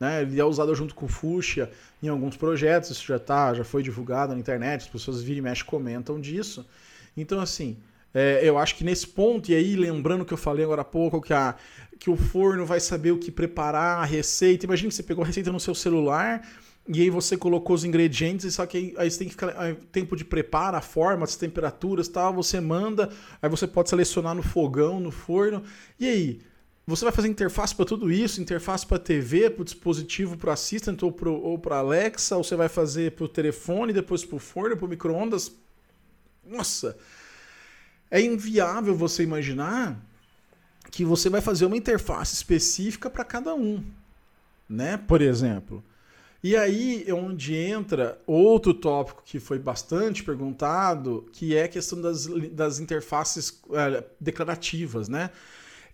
Né? 0.00 0.22
Ele 0.22 0.40
é 0.40 0.44
usado 0.44 0.74
junto 0.74 0.94
com 0.94 1.04
o 1.04 1.08
Fuchsia 1.08 1.70
em 2.02 2.08
alguns 2.08 2.38
projetos, 2.38 2.88
isso 2.88 3.06
já 3.06 3.18
tá, 3.18 3.52
já 3.52 3.64
foi 3.64 3.82
divulgado 3.82 4.32
na 4.32 4.40
internet, 4.40 4.82
as 4.82 4.88
pessoas 4.88 5.22
viram 5.22 5.40
e 5.40 5.42
mexe 5.42 5.62
comentam 5.62 6.18
disso. 6.18 6.66
Então, 7.14 7.38
assim, 7.38 7.76
é, 8.14 8.40
eu 8.42 8.56
acho 8.56 8.76
que 8.76 8.84
nesse 8.84 9.06
ponto, 9.06 9.50
e 9.50 9.54
aí 9.54 9.76
lembrando 9.76 10.24
que 10.24 10.32
eu 10.32 10.38
falei 10.38 10.64
agora 10.64 10.80
há 10.80 10.86
pouco, 10.86 11.20
que, 11.20 11.34
a, 11.34 11.54
que 11.98 12.08
o 12.08 12.16
forno 12.16 12.64
vai 12.64 12.80
saber 12.80 13.10
o 13.10 13.18
que 13.18 13.30
preparar, 13.30 13.98
a 13.98 14.06
receita. 14.06 14.64
Imagina 14.64 14.88
que 14.88 14.94
você 14.94 15.02
pegou 15.02 15.22
a 15.22 15.26
receita 15.26 15.52
no 15.52 15.60
seu 15.60 15.74
celular 15.74 16.48
e 16.88 17.02
aí 17.02 17.10
você 17.10 17.36
colocou 17.36 17.76
os 17.76 17.84
ingredientes, 17.84 18.54
só 18.54 18.64
que 18.64 18.78
aí, 18.78 18.94
aí 18.96 19.10
você 19.10 19.18
tem 19.18 19.28
que 19.28 19.34
ficar 19.34 19.54
aí, 19.60 19.74
tempo 19.92 20.16
de 20.16 20.24
preparo, 20.24 20.74
a 20.74 20.80
forma, 20.80 21.24
as 21.24 21.36
temperaturas 21.36 22.08
tal, 22.08 22.32
você 22.32 22.60
manda, 22.62 23.10
aí 23.42 23.48
você 23.50 23.66
pode 23.66 23.90
selecionar 23.90 24.34
no 24.34 24.42
fogão, 24.42 24.98
no 24.98 25.10
forno. 25.10 25.62
E 26.00 26.08
aí? 26.08 26.40
Você 26.86 27.04
vai 27.04 27.12
fazer 27.12 27.28
interface 27.28 27.74
para 27.74 27.84
tudo 27.84 28.10
isso, 28.10 28.40
interface 28.40 28.86
para 28.86 28.98
TV, 28.98 29.50
para 29.50 29.60
o 29.60 29.64
dispositivo, 29.64 30.38
para 30.38 30.54
Assistant 30.54 31.02
ou 31.02 31.58
para 31.58 31.76
Alexa, 31.76 32.34
ou 32.34 32.42
você 32.42 32.56
vai 32.56 32.70
fazer 32.70 33.12
para 33.12 33.26
o 33.26 33.28
telefone, 33.28 33.92
depois 33.92 34.24
para 34.24 34.36
o 34.36 34.38
forno, 34.38 34.74
para 34.74 34.86
o 34.86 34.88
micro-ondas. 34.88 35.52
Nossa! 36.46 36.96
É 38.10 38.22
inviável 38.22 38.94
você 38.94 39.22
imaginar 39.22 40.02
que 40.90 41.04
você 41.04 41.28
vai 41.28 41.42
fazer 41.42 41.66
uma 41.66 41.76
interface 41.76 42.32
específica 42.32 43.10
para 43.10 43.22
cada 43.22 43.54
um, 43.54 43.84
né? 44.66 44.96
Por 44.96 45.20
exemplo. 45.20 45.84
E 46.42 46.56
aí 46.56 47.04
é 47.06 47.12
onde 47.12 47.54
entra 47.56 48.20
outro 48.26 48.72
tópico 48.72 49.22
que 49.24 49.40
foi 49.40 49.58
bastante 49.58 50.22
perguntado, 50.22 51.26
que 51.32 51.56
é 51.56 51.64
a 51.64 51.68
questão 51.68 52.00
das, 52.00 52.26
das 52.52 52.78
interfaces 52.78 53.60
é, 53.72 54.04
declarativas, 54.20 55.08
né? 55.08 55.30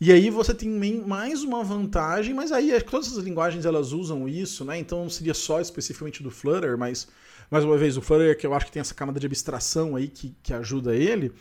E 0.01 0.13
aí 0.13 0.29
você 0.29 0.53
tem 0.53 0.69
mais 1.07 1.43
uma 1.43 1.65
vantagem, 1.65 2.35
mas 2.35 2.53
aí 2.53 2.79
todas 2.83 3.17
as 3.17 3.25
linguagens 3.25 3.65
elas 3.65 3.93
usam 3.93 4.29
isso, 4.29 4.65
né? 4.65 4.79
Então 4.79 5.03
não 5.03 5.09
seria 5.09 5.33
só 5.33 5.61
especificamente 5.61 6.23
do 6.23 6.31
Flutter, 6.31 6.77
mas 6.77 7.09
mais 7.51 7.65
uma 7.65 7.79
vez 7.79 7.97
o 7.97 8.03
Flutter 8.03 8.37
que 8.37 8.47
eu 8.47 8.53
acho 8.53 8.67
que 8.67 8.73
tem 8.73 8.81
essa 8.81 8.95
camada 8.95 9.19
de 9.19 9.27
abstração 9.27 9.97
aí 9.97 10.09
que, 10.09 10.37
que 10.43 10.53
ajuda 10.53 10.95
ele, 10.95 11.33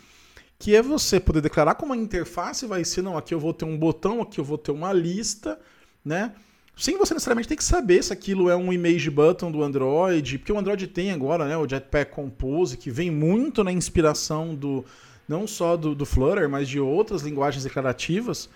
que 0.58 0.74
é 0.74 0.80
você 0.80 1.20
poder 1.20 1.42
declarar 1.42 1.74
como 1.74 1.92
a 1.92 1.96
interface 1.96 2.64
vai 2.64 2.84
ser, 2.84 3.02
não, 3.02 3.18
aqui 3.18 3.34
eu 3.34 3.40
vou 3.40 3.52
ter 3.52 3.66
um 3.66 3.76
botão, 3.76 4.22
aqui 4.22 4.40
eu 4.40 4.44
vou 4.44 4.56
ter 4.56 4.72
uma 4.72 4.94
lista, 4.94 5.60
né? 6.02 6.32
Sem 6.76 6.98
você 6.98 7.14
necessariamente 7.14 7.48
ter 7.48 7.56
que 7.56 7.62
saber 7.62 8.02
se 8.02 8.12
aquilo 8.12 8.50
é 8.50 8.56
um 8.56 8.72
image 8.72 9.08
button 9.08 9.50
do 9.50 9.62
Android, 9.62 10.38
porque 10.38 10.52
o 10.52 10.58
Android 10.58 10.88
tem 10.88 11.12
agora 11.12 11.46
né, 11.46 11.56
o 11.56 11.68
Jetpack 11.68 12.10
Compose, 12.12 12.76
que 12.76 12.90
vem 12.90 13.10
muito 13.12 13.62
na 13.62 13.70
inspiração 13.70 14.54
do 14.54 14.84
não 15.28 15.46
só 15.46 15.76
do, 15.76 15.94
do 15.94 16.04
Flutter, 16.04 16.48
mas 16.48 16.68
de 16.68 16.80
outras 16.80 17.22
linguagens 17.22 17.62
declarativas. 17.62 18.48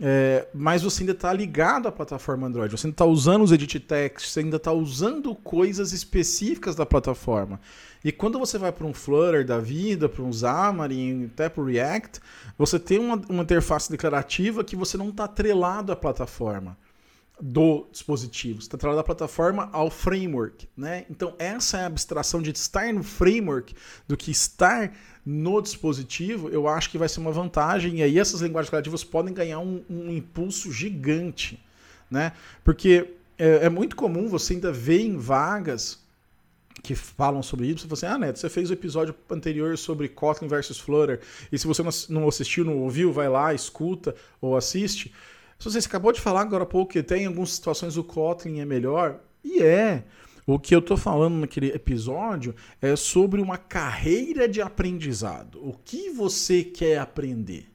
É, 0.00 0.46
mas 0.54 0.82
você 0.82 1.02
ainda 1.02 1.12
está 1.12 1.32
ligado 1.32 1.88
à 1.88 1.92
plataforma 1.92 2.46
Android, 2.46 2.70
você 2.70 2.86
ainda 2.86 2.94
está 2.94 3.04
usando 3.04 3.42
os 3.42 3.50
edit 3.50 3.80
text, 3.80 4.28
você 4.28 4.40
ainda 4.40 4.56
está 4.56 4.72
usando 4.72 5.34
coisas 5.34 5.92
específicas 5.92 6.76
da 6.76 6.86
plataforma. 6.86 7.60
E 8.04 8.12
quando 8.12 8.38
você 8.38 8.56
vai 8.58 8.70
para 8.70 8.86
um 8.86 8.94
Flutter 8.94 9.44
da 9.44 9.58
vida, 9.58 10.08
para 10.08 10.22
um 10.22 10.32
Xamarin, 10.32 11.26
até 11.26 11.48
para 11.48 11.62
o 11.62 11.66
React, 11.66 12.20
você 12.56 12.78
tem 12.78 12.98
uma, 12.98 13.20
uma 13.28 13.42
interface 13.42 13.90
declarativa 13.90 14.62
que 14.62 14.76
você 14.76 14.96
não 14.96 15.08
está 15.08 15.24
atrelado 15.24 15.92
à 15.92 15.96
plataforma 15.96 16.76
do 17.40 17.86
dispositivo, 17.92 18.60
você 18.60 18.66
está 18.66 18.76
atrelado 18.76 19.00
à 19.00 19.04
plataforma 19.04 19.68
ao 19.72 19.90
framework. 19.90 20.68
Né? 20.76 21.04
Então, 21.08 21.34
essa 21.38 21.78
é 21.78 21.82
a 21.82 21.86
abstração 21.86 22.42
de 22.42 22.50
estar 22.50 22.92
no 22.92 23.02
framework 23.02 23.74
do 24.06 24.16
que 24.16 24.30
estar 24.30 24.92
no 25.24 25.60
dispositivo, 25.60 26.48
eu 26.48 26.66
acho 26.66 26.90
que 26.90 26.96
vai 26.96 27.08
ser 27.08 27.20
uma 27.20 27.30
vantagem. 27.30 27.98
E 27.98 28.02
aí 28.02 28.18
essas 28.18 28.40
linguagens 28.40 28.68
declarativas 28.68 29.04
podem 29.04 29.34
ganhar 29.34 29.58
um, 29.58 29.84
um 29.88 30.10
impulso 30.10 30.72
gigante. 30.72 31.62
Né? 32.10 32.32
Porque 32.64 33.14
é, 33.36 33.66
é 33.66 33.68
muito 33.68 33.94
comum 33.94 34.28
você 34.28 34.54
ainda 34.54 34.72
ver 34.72 35.00
em 35.00 35.16
vagas 35.16 35.98
que 36.82 36.94
falam 36.94 37.42
sobre 37.42 37.66
isso, 37.66 37.80
você 37.88 37.88
fala 37.88 38.14
assim, 38.14 38.22
ah, 38.22 38.26
Neto, 38.26 38.38
você 38.38 38.48
fez 38.48 38.70
o 38.70 38.72
episódio 38.72 39.14
anterior 39.30 39.76
sobre 39.76 40.08
Kotlin 40.08 40.48
versus 40.48 40.78
Flutter, 40.78 41.20
e 41.50 41.58
se 41.58 41.66
você 41.66 41.82
não 42.08 42.28
assistiu, 42.28 42.64
não 42.64 42.78
ouviu, 42.78 43.12
vai 43.12 43.28
lá, 43.28 43.52
escuta 43.52 44.14
ou 44.40 44.56
assiste. 44.56 45.12
Se 45.58 45.64
você 45.64 45.78
acabou 45.78 46.12
de 46.12 46.20
falar 46.20 46.42
agora 46.42 46.62
há 46.62 46.66
pouco 46.66 46.92
que 46.92 47.02
tem 47.02 47.24
em 47.24 47.26
algumas 47.26 47.52
situações 47.52 47.96
o 47.96 48.04
Kotlin 48.04 48.60
é 48.60 48.64
melhor, 48.64 49.20
e 49.42 49.60
é. 49.60 50.04
O 50.46 50.58
que 50.58 50.74
eu 50.74 50.78
estou 50.78 50.96
falando 50.96 51.34
naquele 51.34 51.68
episódio 51.72 52.54
é 52.80 52.96
sobre 52.96 53.40
uma 53.42 53.58
carreira 53.58 54.48
de 54.48 54.62
aprendizado. 54.62 55.60
O 55.62 55.74
que 55.74 56.10
você 56.10 56.64
quer 56.64 56.98
aprender? 56.98 57.70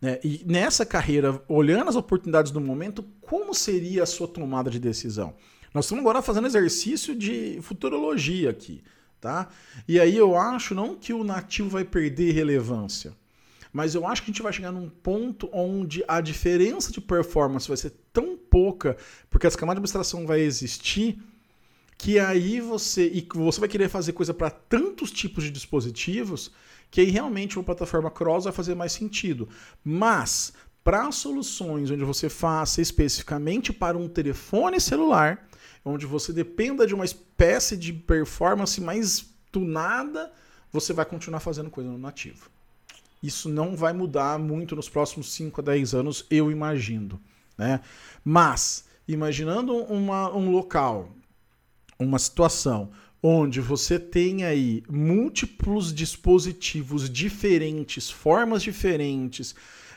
Né? 0.00 0.18
E 0.24 0.42
nessa 0.44 0.84
carreira, 0.84 1.40
olhando 1.46 1.88
as 1.88 1.96
oportunidades 1.96 2.50
do 2.50 2.60
momento, 2.60 3.04
como 3.20 3.54
seria 3.54 4.02
a 4.02 4.06
sua 4.06 4.26
tomada 4.26 4.70
de 4.70 4.80
decisão? 4.80 5.34
Nós 5.72 5.84
estamos 5.84 6.02
agora 6.02 6.22
fazendo 6.22 6.46
exercício 6.46 7.14
de 7.14 7.60
futurologia 7.62 8.50
aqui, 8.50 8.82
tá? 9.20 9.48
E 9.86 10.00
aí 10.00 10.16
eu 10.16 10.36
acho 10.36 10.74
não 10.74 10.96
que 10.96 11.12
o 11.12 11.22
nativo 11.22 11.68
vai 11.68 11.84
perder 11.84 12.32
relevância, 12.32 13.12
mas 13.72 13.94
eu 13.94 14.06
acho 14.06 14.22
que 14.22 14.30
a 14.30 14.32
gente 14.32 14.42
vai 14.42 14.52
chegar 14.52 14.72
num 14.72 14.88
ponto 14.88 15.48
onde 15.52 16.02
a 16.08 16.20
diferença 16.20 16.92
de 16.92 17.00
performance 17.00 17.68
vai 17.68 17.76
ser 17.76 17.92
tão 18.12 18.36
pouca, 18.36 18.96
porque 19.30 19.46
essa 19.46 19.58
camada 19.58 19.78
de 19.78 19.82
abstração 19.82 20.26
vai 20.26 20.40
existir, 20.40 21.18
que 21.96 22.18
aí 22.18 22.60
você 22.60 23.08
e 23.08 23.26
você 23.34 23.60
vai 23.60 23.68
querer 23.68 23.88
fazer 23.88 24.12
coisa 24.12 24.32
para 24.32 24.50
tantos 24.50 25.10
tipos 25.10 25.44
de 25.44 25.50
dispositivos 25.50 26.52
que 26.90 27.00
aí 27.00 27.10
realmente 27.10 27.58
uma 27.58 27.64
plataforma 27.64 28.10
cross 28.10 28.44
vai 28.44 28.52
fazer 28.52 28.74
mais 28.74 28.92
sentido. 28.92 29.48
Mas 29.84 30.52
para 30.82 31.10
soluções 31.12 31.90
onde 31.90 32.04
você 32.04 32.28
faça 32.28 32.80
especificamente 32.80 33.72
para 33.72 33.98
um 33.98 34.08
telefone 34.08 34.80
celular, 34.80 35.46
onde 35.84 36.06
você 36.06 36.32
dependa 36.32 36.86
de 36.86 36.94
uma 36.94 37.04
espécie 37.04 37.76
de 37.76 37.92
performance 37.92 38.80
mais 38.80 39.26
tunada, 39.52 40.32
você 40.72 40.92
vai 40.92 41.04
continuar 41.04 41.40
fazendo 41.40 41.70
coisa 41.70 41.90
no 41.90 41.98
nativo. 41.98 42.50
Isso 43.22 43.48
não 43.48 43.76
vai 43.76 43.92
mudar 43.92 44.38
muito 44.38 44.76
nos 44.76 44.88
próximos 44.88 45.32
5 45.32 45.60
a 45.60 45.64
10 45.64 45.94
anos, 45.94 46.26
eu 46.30 46.50
imagino. 46.50 47.20
Né? 47.56 47.80
Mas, 48.24 48.84
imaginando 49.06 49.74
uma, 49.74 50.34
um 50.34 50.50
local, 50.50 51.10
uma 51.98 52.18
situação 52.18 52.90
onde 53.22 53.60
você 53.60 53.98
tem 53.98 54.44
aí 54.44 54.82
múltiplos 54.88 55.92
dispositivos 55.92 57.10
diferentes, 57.10 58.08
formas 58.08 58.62
diferentes, 58.62 59.54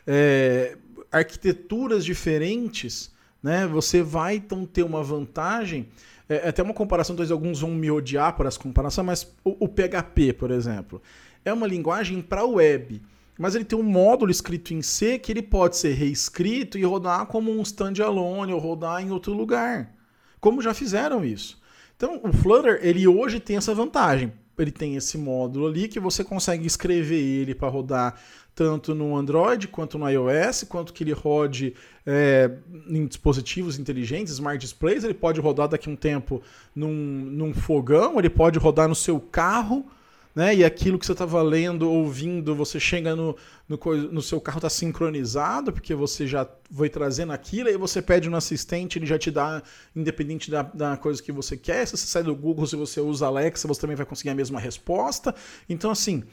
é, 0.07 0.75
arquiteturas 1.11 2.03
diferentes, 2.03 3.11
né? 3.43 3.67
Você 3.67 4.01
vai 4.01 4.35
então 4.35 4.65
ter 4.65 4.83
uma 4.83 5.03
vantagem. 5.03 5.87
É, 6.27 6.35
é 6.35 6.49
até 6.49 6.63
uma 6.63 6.73
comparação, 6.73 7.15
talvez 7.15 7.31
alguns 7.31 7.59
vão 7.61 7.71
me 7.71 7.91
odiar 7.91 8.35
por 8.35 8.45
essa 8.45 8.59
comparação, 8.59 9.03
mas 9.03 9.27
o, 9.43 9.65
o 9.65 9.67
PHP, 9.67 10.33
por 10.33 10.51
exemplo, 10.51 11.01
é 11.43 11.53
uma 11.53 11.67
linguagem 11.67 12.21
para 12.21 12.45
web. 12.45 13.01
Mas 13.37 13.55
ele 13.55 13.65
tem 13.65 13.77
um 13.77 13.83
módulo 13.83 14.29
escrito 14.29 14.73
em 14.73 14.81
C 14.81 15.17
que 15.17 15.31
ele 15.31 15.41
pode 15.41 15.77
ser 15.77 15.93
reescrito 15.93 16.77
e 16.77 16.83
rodar 16.83 17.25
como 17.25 17.51
um 17.51 17.61
standalone 17.61 18.53
ou 18.53 18.59
rodar 18.59 19.01
em 19.01 19.11
outro 19.11 19.33
lugar. 19.33 19.91
Como 20.39 20.61
já 20.61 20.73
fizeram 20.73 21.25
isso. 21.25 21.59
Então, 21.95 22.19
o 22.23 22.31
Flutter, 22.33 22.79
ele 22.81 23.07
hoje 23.07 23.39
tem 23.39 23.57
essa 23.57 23.73
vantagem. 23.73 24.33
Ele 24.57 24.71
tem 24.71 24.95
esse 24.95 25.17
módulo 25.17 25.65
ali 25.65 25.87
que 25.87 25.99
você 25.99 26.23
consegue 26.23 26.67
escrever 26.67 27.19
ele 27.19 27.55
para 27.55 27.67
rodar 27.67 28.19
tanto 28.53 28.93
no 28.93 29.15
Android 29.15 29.67
quanto 29.67 29.97
no 29.97 30.07
iOS, 30.09 30.63
quanto 30.63 30.93
que 30.93 31.03
ele 31.03 31.13
rode 31.13 31.73
é, 32.05 32.51
em 32.87 33.05
dispositivos 33.05 33.79
inteligentes, 33.79 34.33
smart 34.33 34.59
displays, 34.59 35.03
ele 35.03 35.13
pode 35.13 35.39
rodar 35.39 35.67
daqui 35.67 35.89
a 35.89 35.91
um 35.91 35.95
tempo 35.95 36.41
num, 36.75 36.91
num 36.91 37.53
fogão, 37.53 38.19
ele 38.19 38.29
pode 38.29 38.59
rodar 38.59 38.87
no 38.87 38.95
seu 38.95 39.19
carro, 39.19 39.85
né? 40.35 40.55
E 40.55 40.63
aquilo 40.63 40.97
que 40.97 41.05
você 41.05 41.11
estava 41.11 41.41
lendo, 41.41 41.89
ouvindo, 41.89 42.55
você 42.55 42.79
chega 42.79 43.15
no, 43.15 43.35
no, 43.67 43.77
no 44.11 44.21
seu 44.21 44.39
carro 44.39 44.57
está 44.57 44.69
sincronizado, 44.69 45.71
porque 45.73 45.93
você 45.93 46.25
já 46.25 46.47
foi 46.71 46.89
trazendo 46.89 47.33
aquilo, 47.33 47.69
e 47.69 47.77
você 47.77 48.01
pede 48.01 48.29
um 48.29 48.35
assistente, 48.35 48.97
ele 48.97 49.05
já 49.05 49.19
te 49.19 49.29
dá, 49.29 49.61
independente 49.95 50.49
da, 50.49 50.63
da 50.63 50.97
coisa 50.97 51.21
que 51.21 51.31
você 51.31 51.57
quer. 51.57 51.85
Se 51.85 51.97
você 51.97 52.07
sai 52.07 52.23
do 52.23 52.35
Google, 52.35 52.65
se 52.65 52.75
você 52.75 53.01
usa 53.01 53.27
Alexa, 53.27 53.67
você 53.67 53.81
também 53.81 53.95
vai 53.95 54.05
conseguir 54.05 54.29
a 54.29 54.35
mesma 54.35 54.59
resposta. 54.59 55.35
Então, 55.67 55.91
assim, 55.91 56.23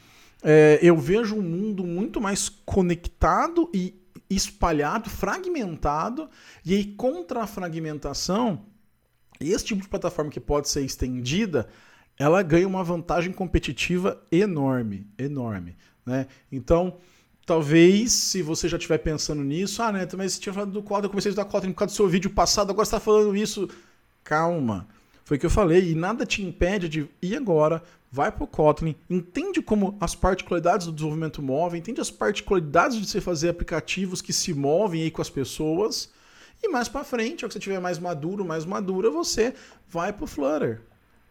é, 0.41 0.79
eu 0.81 0.97
vejo 0.97 1.35
um 1.35 1.41
mundo 1.41 1.83
muito 1.83 2.21
mais 2.21 2.49
conectado 2.65 3.69
e 3.73 3.99
espalhado, 4.29 5.09
fragmentado, 5.09 6.29
e 6.63 6.73
aí 6.75 6.85
contra 6.85 7.41
a 7.41 7.47
fragmentação, 7.47 8.65
esse 9.39 9.65
tipo 9.65 9.81
de 9.81 9.87
plataforma 9.87 10.29
que 10.29 10.39
pode 10.39 10.69
ser 10.69 10.83
estendida, 10.83 11.67
ela 12.19 12.43
ganha 12.43 12.67
uma 12.67 12.83
vantagem 12.83 13.31
competitiva 13.31 14.21
enorme, 14.29 15.07
enorme, 15.17 15.77
né? 16.05 16.27
Então, 16.51 16.97
talvez 17.45 18.11
se 18.11 18.41
você 18.41 18.67
já 18.67 18.75
estiver 18.77 18.97
pensando 18.97 19.41
nisso, 19.41 19.81
ah, 19.81 19.91
né, 19.91 20.05
mas 20.17 20.33
você 20.33 20.41
tinha 20.41 20.53
falado 20.53 20.71
do 20.71 20.83
Kotlin, 20.83 21.05
eu 21.05 21.09
comecei 21.09 21.29
a 21.29 21.31
estudar 21.31 21.49
Kotlin 21.49 21.71
por 21.71 21.79
causa 21.79 21.93
do 21.93 21.95
seu 21.95 22.09
vídeo 22.09 22.29
passado, 22.29 22.71
agora 22.71 22.85
você 22.85 22.89
está 22.89 22.99
falando 22.99 23.35
isso. 23.35 23.69
Calma. 24.21 24.85
Foi 25.23 25.37
o 25.37 25.39
que 25.39 25.45
eu 25.45 25.49
falei, 25.49 25.91
e 25.91 25.95
nada 25.95 26.25
te 26.25 26.43
impede 26.43 26.89
de 26.89 27.09
ir 27.21 27.37
agora, 27.37 27.81
vai 28.11 28.31
para 28.31 28.43
o 28.43 28.47
Kotlin, 28.47 28.95
entende 29.09 29.61
como 29.61 29.95
as 30.01 30.13
particularidades 30.13 30.87
do 30.87 30.93
desenvolvimento 30.93 31.41
movem, 31.41 31.79
entende 31.79 32.01
as 32.01 32.11
particularidades 32.11 32.97
de 32.97 33.07
você 33.07 33.21
fazer 33.21 33.49
aplicativos 33.49 34.21
que 34.21 34.33
se 34.33 34.53
movem 34.53 35.03
aí 35.03 35.11
com 35.11 35.21
as 35.21 35.29
pessoas, 35.29 36.11
e 36.61 36.67
mais 36.67 36.89
para 36.89 37.03
frente, 37.03 37.45
ao 37.45 37.47
que 37.47 37.53
você 37.53 37.59
tiver 37.59 37.79
mais 37.79 37.97
maduro, 37.97 38.43
mais 38.43 38.65
madura, 38.65 39.09
você 39.09 39.53
vai 39.87 40.11
para 40.11 40.23
o 40.25 40.27
Flutter. 40.27 40.81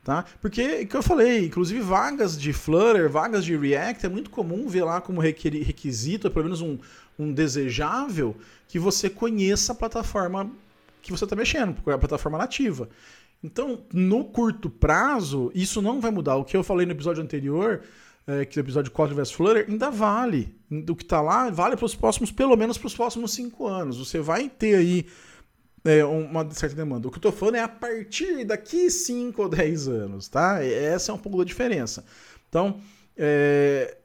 Tá? 0.09 0.25
Porque, 0.41 0.87
que 0.87 0.97
eu 0.97 1.03
falei, 1.03 1.45
inclusive 1.45 1.83
vagas 1.83 2.41
de 2.41 2.51
Flutter, 2.51 3.11
vagas 3.11 3.45
de 3.45 3.55
React, 3.55 4.07
é 4.07 4.09
muito 4.09 4.31
comum 4.31 4.67
ver 4.67 4.83
lá 4.83 5.03
como 5.03 5.21
requisito, 5.21 6.31
pelo 6.31 6.47
menos 6.47 6.63
um, 6.63 6.79
um 7.19 7.31
desejável, 7.31 8.35
que 8.67 8.79
você 8.79 9.11
conheça 9.11 9.73
a 9.73 9.75
plataforma 9.75 10.51
que 11.03 11.13
você 11.13 11.25
está 11.25 11.37
mexendo, 11.37 11.77
é 11.87 11.93
a 11.93 11.99
plataforma 11.99 12.39
nativa. 12.39 12.89
Então, 13.45 13.83
no 13.93 14.25
curto 14.25 14.71
prazo, 14.71 15.53
isso 15.55 15.83
não 15.83 16.01
vai 16.01 16.11
mudar. 16.11 16.37
O 16.37 16.45
que 16.45 16.57
eu 16.57 16.65
falei 16.65 16.87
no 16.87 16.93
episódio 16.93 17.23
anterior, 17.23 17.83
é, 18.27 18.47
que 18.47 18.59
é 18.59 18.63
o 18.63 18.65
episódio 18.65 18.91
Kotlin 18.91 19.15
vs 19.15 19.33
Flutter, 19.33 19.67
ainda 19.69 19.91
vale. 19.91 20.57
Do 20.71 20.97
que 20.97 21.03
está 21.03 21.21
lá, 21.21 21.51
vale 21.51 21.77
para 21.77 21.85
os 21.85 21.95
próximos, 21.95 22.33
pelo 22.33 22.57
menos 22.57 22.79
para 22.79 22.87
os 22.87 22.97
próximos 22.97 23.33
cinco 23.33 23.67
anos. 23.67 23.99
Você 23.99 24.21
vai 24.21 24.49
ter 24.49 24.75
aí 24.77 25.05
é, 25.85 26.05
uma 26.05 26.49
certa 26.51 26.77
demanda. 26.77 27.09
O 27.09 27.11
que 27.11 27.17
eu 27.17 27.21
estou 27.21 27.33
falando 27.33 27.57
é 27.57 27.63
a 27.63 27.69
partir 27.69 28.45
daqui 28.45 28.91
5 28.91 29.41
ou 29.41 29.49
10 29.49 29.89
anos, 29.89 30.29
tá? 30.29 30.63
Essa 30.65 31.13
é 31.13 31.15
um 31.15 31.19
pouco 31.19 31.39
da 31.39 31.45
diferença. 31.45 32.05
Então, 32.49 32.81
é, 33.17 33.97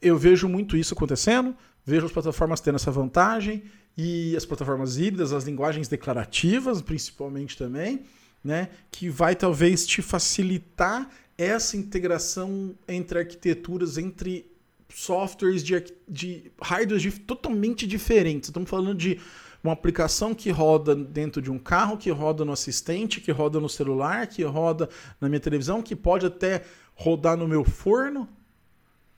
eu 0.00 0.16
vejo 0.16 0.48
muito 0.48 0.76
isso 0.76 0.94
acontecendo, 0.94 1.56
vejo 1.84 2.06
as 2.06 2.12
plataformas 2.12 2.60
tendo 2.60 2.76
essa 2.76 2.90
vantagem, 2.90 3.62
e 3.98 4.36
as 4.36 4.44
plataformas 4.44 4.98
híbridas, 4.98 5.32
as 5.32 5.44
linguagens 5.44 5.88
declarativas, 5.88 6.82
principalmente 6.82 7.56
também 7.56 8.04
né, 8.46 8.68
que 8.92 9.08
vai 9.08 9.34
talvez 9.34 9.84
te 9.86 10.00
facilitar 10.00 11.10
essa 11.36 11.76
integração 11.76 12.74
entre 12.86 13.18
arquiteturas, 13.18 13.98
entre 13.98 14.46
softwares 14.94 15.64
de, 15.64 15.84
de 16.08 16.52
hardwares 16.62 17.18
totalmente 17.26 17.86
diferentes. 17.86 18.48
Estamos 18.48 18.70
falando 18.70 18.94
de 18.94 19.20
uma 19.66 19.72
aplicação 19.72 20.34
que 20.34 20.50
roda 20.50 20.94
dentro 20.94 21.42
de 21.42 21.50
um 21.50 21.58
carro, 21.58 21.96
que 21.96 22.10
roda 22.10 22.44
no 22.44 22.52
assistente, 22.52 23.20
que 23.20 23.30
roda 23.30 23.60
no 23.60 23.68
celular, 23.68 24.26
que 24.26 24.42
roda 24.42 24.88
na 25.20 25.28
minha 25.28 25.40
televisão, 25.40 25.82
que 25.82 25.96
pode 25.96 26.26
até 26.26 26.64
rodar 26.94 27.36
no 27.36 27.46
meu 27.46 27.64
forno, 27.64 28.28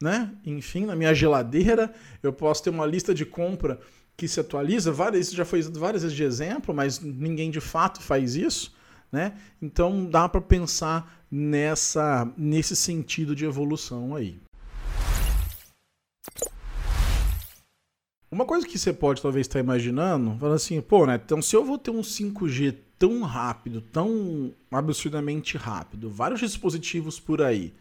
né? 0.02 0.32
Enfim, 0.44 0.86
na 0.86 0.96
minha 0.96 1.14
geladeira. 1.14 1.92
Eu 2.22 2.32
posso 2.32 2.62
ter 2.62 2.70
uma 2.70 2.86
lista 2.86 3.14
de 3.14 3.24
compra 3.24 3.80
que 4.16 4.26
se 4.26 4.40
atualiza. 4.40 4.90
Várias, 4.90 5.28
isso 5.28 5.36
já 5.36 5.44
foi 5.44 5.62
várias 5.62 6.02
vezes 6.02 6.16
de 6.16 6.24
exemplo, 6.24 6.74
mas 6.74 7.00
ninguém 7.00 7.50
de 7.50 7.60
fato 7.60 8.00
faz 8.00 8.34
isso. 8.34 8.76
Né? 9.10 9.32
Então 9.62 10.04
dá 10.04 10.28
para 10.28 10.40
pensar 10.40 11.24
nessa 11.30 12.30
nesse 12.36 12.76
sentido 12.76 13.34
de 13.34 13.44
evolução 13.44 14.14
aí. 14.14 14.38
Uma 18.30 18.44
coisa 18.44 18.66
que 18.66 18.78
você 18.78 18.92
pode 18.92 19.22
talvez 19.22 19.46
estar 19.46 19.58
imaginando, 19.58 20.36
falando 20.38 20.56
assim, 20.56 20.80
pô, 20.82 21.06
né? 21.06 21.20
Então 21.24 21.40
se 21.40 21.56
eu 21.56 21.64
vou 21.64 21.78
ter 21.78 21.90
um 21.90 22.02
5G 22.02 22.76
tão 22.98 23.22
rápido, 23.22 23.80
tão 23.80 24.52
absurdamente 24.70 25.56
rápido, 25.56 26.10
vários 26.10 26.40
dispositivos 26.40 27.18
por 27.18 27.40
aí, 27.40 27.72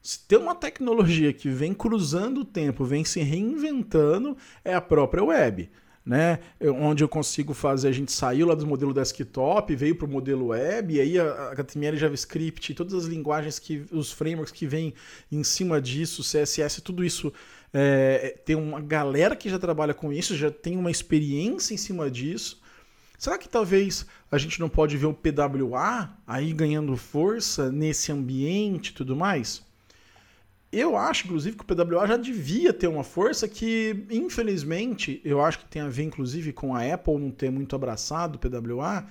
se 0.00 0.20
tem 0.20 0.38
uma 0.38 0.54
tecnologia 0.54 1.32
que 1.32 1.48
vem 1.48 1.74
cruzando 1.74 2.40
o 2.40 2.44
tempo, 2.44 2.84
vem 2.84 3.04
se 3.04 3.20
reinventando, 3.20 4.36
é 4.64 4.74
a 4.74 4.80
própria 4.80 5.22
web 5.22 5.70
né? 6.04 6.40
Onde 6.60 7.04
eu 7.04 7.08
consigo 7.08 7.54
fazer, 7.54 7.88
a 7.88 7.92
gente 7.92 8.12
saiu 8.12 8.46
lá 8.46 8.54
do 8.54 8.66
modelo 8.66 8.92
desktop, 8.92 9.74
veio 9.74 9.94
para 9.94 10.06
o 10.06 10.10
modelo 10.10 10.48
web, 10.48 10.94
e 10.94 11.00
aí 11.00 11.18
a 11.18 11.50
HTML, 11.52 11.96
JavaScript, 11.96 12.74
todas 12.74 12.94
as 12.94 13.04
linguagens 13.04 13.58
que, 13.58 13.84
os 13.90 14.10
frameworks 14.10 14.52
que 14.52 14.66
vêm 14.66 14.92
em 15.30 15.44
cima 15.44 15.80
disso, 15.80 16.22
CSS, 16.22 16.82
tudo 16.82 17.04
isso 17.04 17.32
é, 17.72 18.38
tem 18.44 18.54
uma 18.54 18.80
galera 18.80 19.34
que 19.34 19.48
já 19.48 19.58
trabalha 19.58 19.94
com 19.94 20.12
isso, 20.12 20.36
já 20.36 20.50
tem 20.50 20.76
uma 20.76 20.90
experiência 20.90 21.74
em 21.74 21.78
cima 21.78 22.10
disso. 22.10 22.60
Será 23.18 23.38
que 23.38 23.48
talvez 23.48 24.04
a 24.30 24.36
gente 24.36 24.58
não 24.58 24.68
pode 24.68 24.96
ver 24.96 25.06
o 25.06 25.14
PWA 25.14 26.10
aí 26.26 26.52
ganhando 26.52 26.96
força 26.96 27.70
nesse 27.70 28.10
ambiente 28.10 28.88
e 28.88 28.92
tudo 28.92 29.14
mais? 29.14 29.62
Eu 30.72 30.96
acho, 30.96 31.26
inclusive, 31.26 31.56
que 31.56 31.62
o 31.62 31.66
PWA 31.66 32.06
já 32.06 32.16
devia 32.16 32.72
ter 32.72 32.88
uma 32.88 33.04
força 33.04 33.46
que, 33.46 34.06
infelizmente, 34.10 35.20
eu 35.22 35.40
acho 35.44 35.60
que 35.60 35.66
tem 35.66 35.82
a 35.82 35.88
ver, 35.88 36.04
inclusive, 36.04 36.52
com 36.52 36.74
a 36.74 36.82
Apple 36.82 37.18
não 37.18 37.30
ter 37.30 37.50
muito 37.50 37.76
abraçado 37.76 38.36
o 38.36 38.38
PWA, 38.38 39.06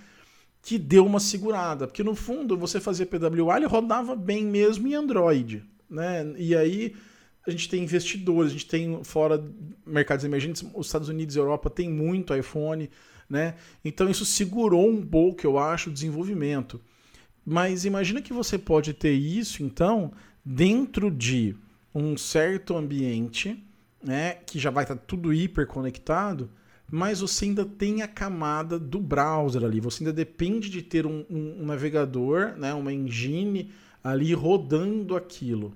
que 0.61 0.77
deu 0.77 1.05
uma 1.05 1.19
segurada. 1.19 1.85
Porque, 1.87 2.03
no 2.03 2.15
fundo, 2.15 2.57
você 2.57 2.79
fazia 2.79 3.05
PWA, 3.05 3.57
ele 3.57 3.67
rodava 3.67 4.15
bem 4.15 4.43
mesmo 4.43 4.87
em 4.87 4.95
Android. 4.95 5.63
Né? 5.87 6.33
E 6.37 6.55
aí 6.55 6.95
a 7.45 7.51
gente 7.51 7.69
tem 7.69 7.83
investidores, 7.83 8.51
a 8.51 8.53
gente 8.53 8.67
tem 8.67 9.03
fora 9.03 9.43
mercados 9.85 10.23
emergentes, 10.23 10.63
os 10.73 10.85
Estados 10.85 11.09
Unidos 11.09 11.35
e 11.35 11.39
Europa 11.39 11.69
tem 11.69 11.89
muito 11.89 12.35
iPhone, 12.35 12.89
né? 13.29 13.55
Então 13.83 14.09
isso 14.09 14.25
segurou 14.25 14.89
um 14.89 15.05
pouco, 15.05 15.45
eu 15.45 15.57
acho, 15.57 15.89
o 15.89 15.93
desenvolvimento. 15.93 16.79
Mas 17.45 17.85
imagina 17.85 18.21
que 18.21 18.33
você 18.33 18.57
pode 18.57 18.93
ter 18.93 19.13
isso, 19.13 19.63
então, 19.63 20.11
dentro 20.45 21.09
de 21.09 21.55
um 21.93 22.15
certo 22.15 22.75
ambiente, 22.77 23.61
né, 24.03 24.35
que 24.45 24.59
já 24.59 24.69
vai 24.69 24.83
estar 24.83 24.95
tudo 24.95 25.33
hiper 25.33 25.67
conectado, 25.67 26.49
mas 26.89 27.21
você 27.21 27.45
ainda 27.45 27.65
tem 27.65 28.01
a 28.01 28.07
camada 28.07 28.77
do 28.77 28.99
browser 28.99 29.63
ali. 29.63 29.79
Você 29.79 30.03
ainda 30.03 30.13
depende 30.13 30.69
de 30.69 30.81
ter 30.81 31.05
um, 31.05 31.25
um, 31.29 31.61
um 31.61 31.65
navegador, 31.65 32.55
né, 32.57 32.73
uma 32.73 32.93
engine 32.93 33.71
ali 34.03 34.33
rodando 34.33 35.15
aquilo, 35.15 35.73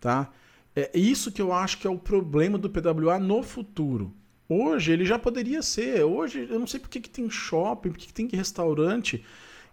tá? 0.00 0.32
É 0.80 0.98
isso 0.98 1.32
que 1.32 1.42
eu 1.42 1.52
acho 1.52 1.78
que 1.78 1.86
é 1.86 1.90
o 1.90 1.98
problema 1.98 2.56
do 2.56 2.70
PWA 2.70 3.18
no 3.18 3.42
futuro. 3.42 4.14
Hoje 4.48 4.92
ele 4.92 5.04
já 5.04 5.18
poderia 5.18 5.62
ser. 5.62 6.04
Hoje 6.04 6.46
eu 6.48 6.58
não 6.58 6.66
sei 6.66 6.78
por 6.78 6.88
que, 6.88 7.00
que 7.00 7.10
tem 7.10 7.28
shopping, 7.28 7.90
por 7.90 7.98
que, 7.98 8.06
que 8.06 8.12
tem 8.12 8.28
restaurante 8.28 9.24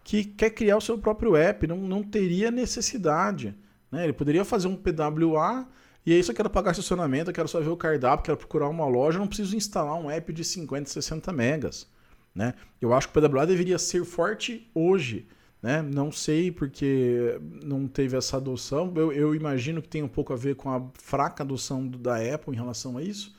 que 0.02 0.24
quer 0.24 0.50
criar 0.50 0.76
o 0.76 0.80
seu 0.80 0.98
próprio 0.98 1.36
app. 1.36 1.66
Não, 1.66 1.76
não 1.76 2.02
teria 2.02 2.50
necessidade. 2.50 3.54
Né? 3.90 4.04
Ele 4.04 4.12
poderia 4.12 4.44
fazer 4.44 4.68
um 4.68 4.76
PWA 4.76 5.66
e 6.04 6.12
aí 6.12 6.20
eu 6.20 6.34
quero 6.34 6.48
pagar 6.48 6.70
estacionamento, 6.70 7.32
quero 7.32 7.48
só 7.48 7.60
ver 7.60 7.68
o 7.68 7.76
cardápio, 7.76 8.26
quero 8.26 8.36
procurar 8.36 8.68
uma 8.68 8.86
loja, 8.86 9.18
não 9.18 9.26
preciso 9.26 9.56
instalar 9.56 9.94
um 9.94 10.08
app 10.08 10.32
de 10.32 10.44
50, 10.44 10.88
60 10.88 11.32
megas. 11.32 11.88
Né? 12.32 12.54
Eu 12.80 12.94
acho 12.94 13.08
que 13.08 13.18
o 13.18 13.22
PWA 13.22 13.44
deveria 13.44 13.78
ser 13.78 14.04
forte 14.04 14.70
hoje. 14.72 15.26
Né? 15.62 15.82
Não 15.82 16.12
sei 16.12 16.50
porque 16.50 17.40
não 17.62 17.88
teve 17.88 18.16
essa 18.16 18.36
adoção. 18.36 18.92
Eu, 18.94 19.12
eu, 19.12 19.34
imagino 19.34 19.82
que 19.82 19.88
tem 19.88 20.02
um 20.02 20.08
pouco 20.08 20.32
a 20.32 20.36
ver 20.36 20.54
com 20.56 20.70
a 20.70 20.82
fraca 20.94 21.42
adoção 21.42 21.86
da 21.86 22.16
Apple 22.16 22.54
em 22.54 22.56
relação 22.56 22.96
a 22.98 23.02
isso. 23.02 23.34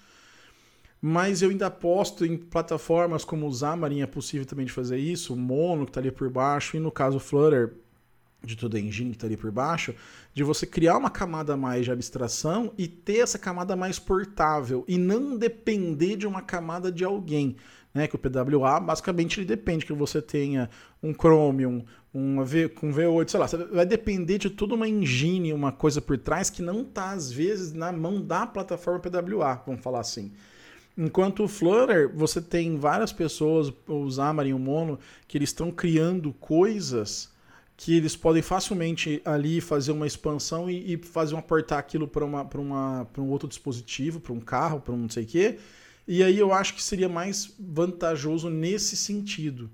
Mas 1.02 1.42
eu 1.42 1.50
ainda 1.50 1.68
aposto 1.68 2.26
em 2.26 2.38
plataformas 2.38 3.24
como 3.24 3.48
o 3.48 3.54
Xamarin 3.54 4.02
é 4.02 4.08
possível 4.08 4.46
também 4.46 4.66
de 4.66 4.72
fazer 4.72 4.98
isso, 4.98 5.34
o 5.34 5.38
Mono 5.38 5.86
que 5.86 5.92
está 5.92 6.00
ali 6.00 6.12
por 6.12 6.30
baixo, 6.30 6.76
e 6.76 6.80
no 6.80 6.92
caso 6.92 7.18
o 7.18 7.20
Flutter, 7.20 7.76
de 8.44 8.56
toda 8.56 8.78
a 8.78 8.80
engine 8.80 9.12
que 9.12 9.18
está 9.18 9.28
ali 9.28 9.38
por 9.38 9.52
baixo, 9.52 9.94
de 10.34 10.44
você 10.44 10.66
criar 10.66 10.98
uma 10.98 11.10
camada 11.10 11.56
mais 11.58 11.86
de 11.86 11.92
abstração 11.92 12.74
e 12.78 12.88
ter 12.88 13.20
essa 13.20 13.38
camada 13.38 13.76
mais 13.76 14.00
portável 14.00 14.84
e 14.88 14.98
não 14.98 15.38
depender 15.38 16.16
de 16.16 16.28
uma 16.28 16.42
camada 16.42 16.92
de 16.92 17.04
alguém. 17.04 17.56
Né, 17.94 18.06
que 18.06 18.16
o 18.16 18.20
PWA 18.20 18.80
basicamente 18.80 19.40
ele 19.40 19.48
depende 19.48 19.84
que 19.84 19.94
você 19.94 20.22
tenha 20.22 20.70
um 21.02 21.14
Chromium, 21.14 21.84
um 22.18 22.44
v, 22.44 22.68
com 22.70 22.92
V8, 22.92 23.30
sei 23.30 23.40
lá, 23.40 23.46
vai 23.72 23.86
depender 23.86 24.40
de 24.40 24.50
toda 24.50 24.74
uma 24.74 24.88
engine, 24.88 25.54
uma 25.54 25.72
coisa 25.72 26.02
por 26.02 26.18
trás 26.18 26.50
que 26.50 26.62
não 26.62 26.82
está 26.82 27.12
às 27.12 27.32
vezes 27.32 27.74
na 27.74 27.92
mão 27.92 28.20
da 28.20 28.48
plataforma 28.48 29.00
PWA, 29.00 29.62
vamos 29.66 29.82
falar 29.82 30.00
assim. 30.00 30.32
Enquanto 30.98 31.44
o 31.44 31.48
Flutter, 31.48 32.12
você 32.16 32.42
tem 32.42 32.76
várias 32.76 33.14
pessoas, 33.14 33.72
o 33.88 34.10
Xamarin 34.10 34.54
o 34.54 34.60
Mono, 34.60 34.98
que 35.28 35.38
eles 35.38 35.50
estão 35.50 35.70
criando 35.70 36.34
coisas 36.34 37.32
que 37.76 37.96
eles 37.96 38.16
podem 38.16 38.42
facilmente 38.42 39.22
ali 39.24 39.62
fazer 39.62 39.92
uma 39.92 40.08
expansão 40.08 40.68
e, 40.68 40.96
e 40.96 40.98
fazer 40.98 41.36
um 41.36 41.38
aportar 41.38 41.78
aquilo 41.78 42.08
para 42.08 42.26
uma, 42.26 42.42
uma, 42.42 43.08
um 43.20 43.30
outro 43.30 43.48
dispositivo, 43.48 44.20
para 44.20 44.34
um 44.34 44.40
carro, 44.40 44.82
para 44.82 44.96
um 44.96 44.98
não 44.98 45.10
sei 45.10 45.24
o 45.24 45.28
quê. 45.28 45.60
E 46.08 46.24
aí 46.24 46.40
eu 46.40 46.52
acho 46.52 46.74
que 46.74 46.82
seria 46.82 47.08
mais 47.08 47.54
vantajoso 47.60 48.50
nesse 48.50 48.98
sentido, 48.98 49.70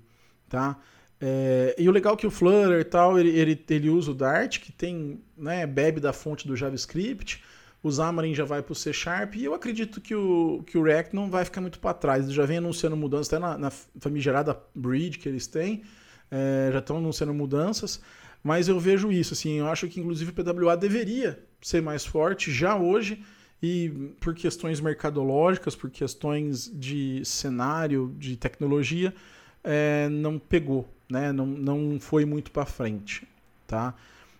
tá? 0.46 0.78
É, 1.26 1.74
e 1.78 1.88
o 1.88 1.92
legal 1.92 2.12
é 2.12 2.16
que 2.18 2.26
o 2.26 2.30
Flutter 2.30 2.78
e 2.78 2.84
tal, 2.84 3.18
ele, 3.18 3.30
ele, 3.30 3.64
ele 3.70 3.88
usa 3.88 4.10
o 4.10 4.14
Dart, 4.14 4.60
que 4.60 4.70
tem, 4.70 5.22
né, 5.34 5.66
bebe 5.66 5.98
da 5.98 6.12
fonte 6.12 6.46
do 6.46 6.54
JavaScript, 6.54 7.42
o 7.82 7.90
Xamarin 7.90 8.34
já 8.34 8.44
vai 8.44 8.62
para 8.62 8.72
o 8.72 8.74
C 8.74 8.92
Sharp, 8.92 9.36
e 9.36 9.44
eu 9.44 9.54
acredito 9.54 10.02
que 10.02 10.14
o, 10.14 10.62
que 10.66 10.76
o 10.76 10.82
React 10.82 11.14
não 11.14 11.30
vai 11.30 11.42
ficar 11.46 11.62
muito 11.62 11.78
para 11.78 11.94
trás. 11.94 12.24
Eles 12.24 12.34
já 12.34 12.44
vem 12.44 12.58
anunciando 12.58 12.94
mudanças, 12.94 13.32
até 13.32 13.38
na, 13.38 13.56
na 13.56 13.70
famigerada 13.70 14.60
Bridge 14.74 15.18
que 15.18 15.26
eles 15.26 15.46
têm, 15.46 15.82
é, 16.30 16.68
já 16.70 16.80
estão 16.80 16.98
anunciando 16.98 17.32
mudanças, 17.32 18.02
mas 18.42 18.68
eu 18.68 18.78
vejo 18.78 19.10
isso, 19.10 19.32
assim, 19.32 19.60
eu 19.60 19.66
acho 19.66 19.88
que 19.88 20.00
inclusive 20.00 20.30
o 20.30 20.34
PWA 20.34 20.76
deveria 20.76 21.42
ser 21.62 21.80
mais 21.80 22.04
forte 22.04 22.52
já 22.52 22.76
hoje, 22.76 23.24
e 23.62 24.12
por 24.20 24.34
questões 24.34 24.78
mercadológicas, 24.78 25.74
por 25.74 25.88
questões 25.88 26.70
de 26.70 27.24
cenário, 27.24 28.14
de 28.18 28.36
tecnologia, 28.36 29.14
é, 29.62 30.06
não 30.10 30.38
pegou, 30.38 30.86
né? 31.08 31.32
não, 31.32 31.46
não 31.46 31.98
foi 32.00 32.24
muito 32.24 32.50
para 32.50 32.64
frente. 32.64 33.26
Tá? 33.66 33.94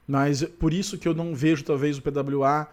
Mas 0.06 0.42
por 0.42 0.72
isso 0.72 0.98
que 0.98 1.08
eu 1.08 1.14
não 1.14 1.34
vejo 1.34 1.64
talvez 1.64 1.98
o 1.98 2.02
PWA 2.02 2.68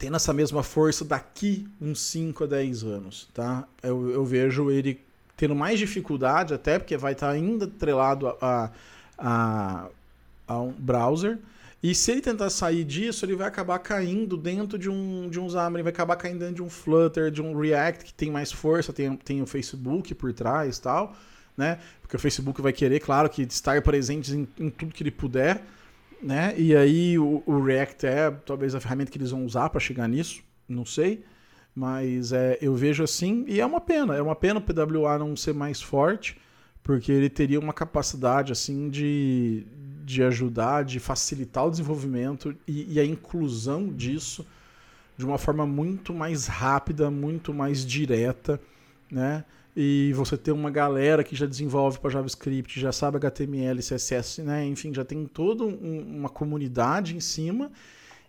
tendo 0.00 0.16
essa 0.16 0.32
mesma 0.32 0.62
força 0.62 1.04
daqui 1.04 1.68
uns 1.78 2.00
5 2.00 2.44
a 2.44 2.46
10 2.46 2.84
anos, 2.84 3.28
tá? 3.34 3.68
Eu, 3.82 4.10
eu, 4.10 4.24
vejo 4.24 4.70
ele 4.70 4.98
tendo 5.36 5.54
mais 5.54 5.78
dificuldade, 5.78 6.54
até 6.54 6.78
porque 6.78 6.96
vai 6.96 7.12
estar 7.12 7.28
ainda 7.28 7.66
atrelado 7.66 8.28
a, 8.40 8.70
a, 9.18 9.88
a, 10.48 10.58
um 10.58 10.72
browser. 10.72 11.38
E 11.82 11.94
se 11.94 12.12
ele 12.12 12.22
tentar 12.22 12.48
sair 12.48 12.82
disso, 12.82 13.26
ele 13.26 13.36
vai 13.36 13.46
acabar 13.46 13.78
caindo 13.78 14.38
dentro 14.38 14.78
de 14.78 14.88
um, 14.88 15.28
de 15.28 15.38
um 15.38 15.50
Xamarin, 15.50 15.82
vai 15.82 15.92
acabar 15.92 16.16
caindo 16.16 16.38
dentro 16.38 16.56
de 16.56 16.62
um 16.62 16.70
Flutter, 16.70 17.30
de 17.30 17.42
um 17.42 17.58
React, 17.58 18.06
que 18.06 18.14
tem 18.14 18.30
mais 18.30 18.50
força, 18.50 18.94
tem, 18.94 19.14
tem 19.16 19.42
o 19.42 19.46
Facebook 19.46 20.14
por 20.14 20.32
trás 20.32 20.78
tal, 20.78 21.14
né? 21.60 21.78
Porque 22.00 22.16
o 22.16 22.18
Facebook 22.18 22.60
vai 22.62 22.72
querer, 22.72 23.00
claro, 23.00 23.28
que 23.28 23.42
estar 23.42 23.80
presente 23.82 24.34
em, 24.34 24.48
em 24.58 24.70
tudo 24.70 24.94
que 24.94 25.02
ele 25.02 25.10
puder, 25.10 25.62
né? 26.22 26.54
E 26.56 26.74
aí 26.74 27.18
o, 27.18 27.42
o, 27.44 27.62
React 27.62 28.06
é 28.06 28.30
talvez 28.30 28.74
a 28.74 28.80
ferramenta 28.80 29.12
que 29.12 29.18
eles 29.18 29.30
vão 29.30 29.44
usar 29.44 29.68
para 29.68 29.78
chegar 29.78 30.08
nisso, 30.08 30.42
não 30.66 30.86
sei. 30.86 31.22
Mas 31.74 32.32
é, 32.32 32.58
eu 32.62 32.74
vejo 32.74 33.04
assim, 33.04 33.44
e 33.46 33.60
é 33.60 33.66
uma 33.66 33.80
pena, 33.80 34.16
é 34.16 34.22
uma 34.22 34.34
pena 34.34 34.58
o 34.58 34.62
PWA 34.62 35.18
não 35.18 35.36
ser 35.36 35.54
mais 35.54 35.80
forte, 35.80 36.36
porque 36.82 37.12
ele 37.12 37.28
teria 37.28 37.60
uma 37.60 37.72
capacidade 37.72 38.50
assim 38.50 38.88
de, 38.88 39.66
de 40.04 40.22
ajudar, 40.22 40.82
de 40.82 40.98
facilitar 40.98 41.66
o 41.66 41.70
desenvolvimento 41.70 42.56
e, 42.66 42.94
e 42.94 42.98
a 42.98 43.04
inclusão 43.04 43.86
disso 43.88 44.46
de 45.16 45.26
uma 45.26 45.36
forma 45.36 45.66
muito 45.66 46.14
mais 46.14 46.46
rápida, 46.46 47.10
muito 47.10 47.52
mais 47.52 47.84
direta, 47.84 48.58
né? 49.10 49.44
e 49.76 50.12
você 50.14 50.36
tem 50.36 50.52
uma 50.52 50.70
galera 50.70 51.22
que 51.22 51.36
já 51.36 51.46
desenvolve 51.46 51.98
para 51.98 52.10
JavaScript, 52.10 52.80
já 52.80 52.92
sabe 52.92 53.16
HTML, 53.16 53.78
CSS, 53.78 54.42
né? 54.42 54.66
enfim, 54.66 54.92
já 54.92 55.04
tem 55.04 55.24
toda 55.26 55.64
um, 55.64 56.18
uma 56.18 56.28
comunidade 56.28 57.16
em 57.16 57.20
cima 57.20 57.70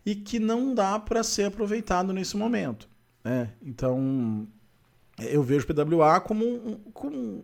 e 0.05 0.15
que 0.15 0.39
não 0.39 0.73
dá 0.73 0.99
para 0.99 1.23
ser 1.23 1.45
aproveitado 1.45 2.13
nesse 2.13 2.37
momento. 2.37 2.87
Né? 3.23 3.49
Então, 3.61 4.47
eu 5.19 5.43
vejo 5.43 5.65
o 5.65 5.73
PWA 5.73 6.19
como, 6.19 6.79
como 6.93 7.43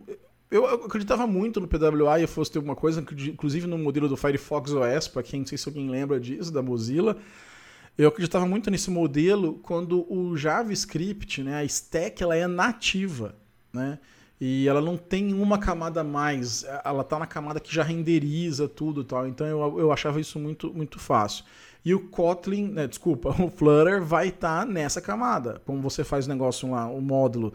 eu 0.50 0.66
acreditava 0.66 1.26
muito 1.26 1.60
no 1.60 1.68
PWA 1.68 2.20
e 2.20 2.26
fosse 2.26 2.52
ter 2.52 2.58
alguma 2.58 2.76
coisa, 2.76 3.00
inclusive 3.00 3.66
no 3.66 3.78
modelo 3.78 4.08
do 4.08 4.16
Firefox 4.16 4.72
OS, 4.72 5.08
para 5.08 5.22
quem 5.22 5.40
não 5.40 5.46
sei 5.46 5.58
se 5.58 5.68
alguém 5.68 5.88
lembra 5.90 6.18
disso, 6.20 6.52
da 6.52 6.62
Mozilla. 6.62 7.16
Eu 7.98 8.08
acreditava 8.08 8.46
muito 8.46 8.70
nesse 8.70 8.90
modelo 8.90 9.54
quando 9.62 10.10
o 10.10 10.36
JavaScript, 10.36 11.42
né, 11.42 11.56
a 11.56 11.64
stack, 11.64 12.22
ela 12.22 12.36
é 12.36 12.46
nativa 12.46 13.34
né? 13.72 13.98
E 14.40 14.68
ela 14.68 14.80
não 14.80 14.96
tem 14.96 15.34
uma 15.34 15.58
camada 15.58 16.00
a 16.02 16.04
mais, 16.04 16.64
ela 16.84 17.02
está 17.02 17.18
na 17.18 17.26
camada 17.26 17.58
que 17.58 17.74
já 17.74 17.82
renderiza 17.82 18.68
tudo 18.68 19.02
tal. 19.02 19.26
Então 19.26 19.46
eu, 19.46 19.80
eu 19.80 19.92
achava 19.92 20.20
isso 20.20 20.38
muito, 20.38 20.72
muito 20.72 20.98
fácil. 20.98 21.44
E 21.84 21.92
o 21.92 22.08
Kotlin, 22.08 22.68
né, 22.68 22.86
desculpa, 22.86 23.30
o 23.42 23.50
Flutter 23.50 24.02
vai 24.02 24.28
estar 24.28 24.60
tá 24.60 24.64
nessa 24.64 25.00
camada. 25.00 25.60
Como 25.66 25.82
você 25.82 26.04
faz 26.04 26.26
o 26.26 26.28
negócio 26.28 26.70
lá, 26.70 26.88
o 26.88 27.00
módulo 27.00 27.52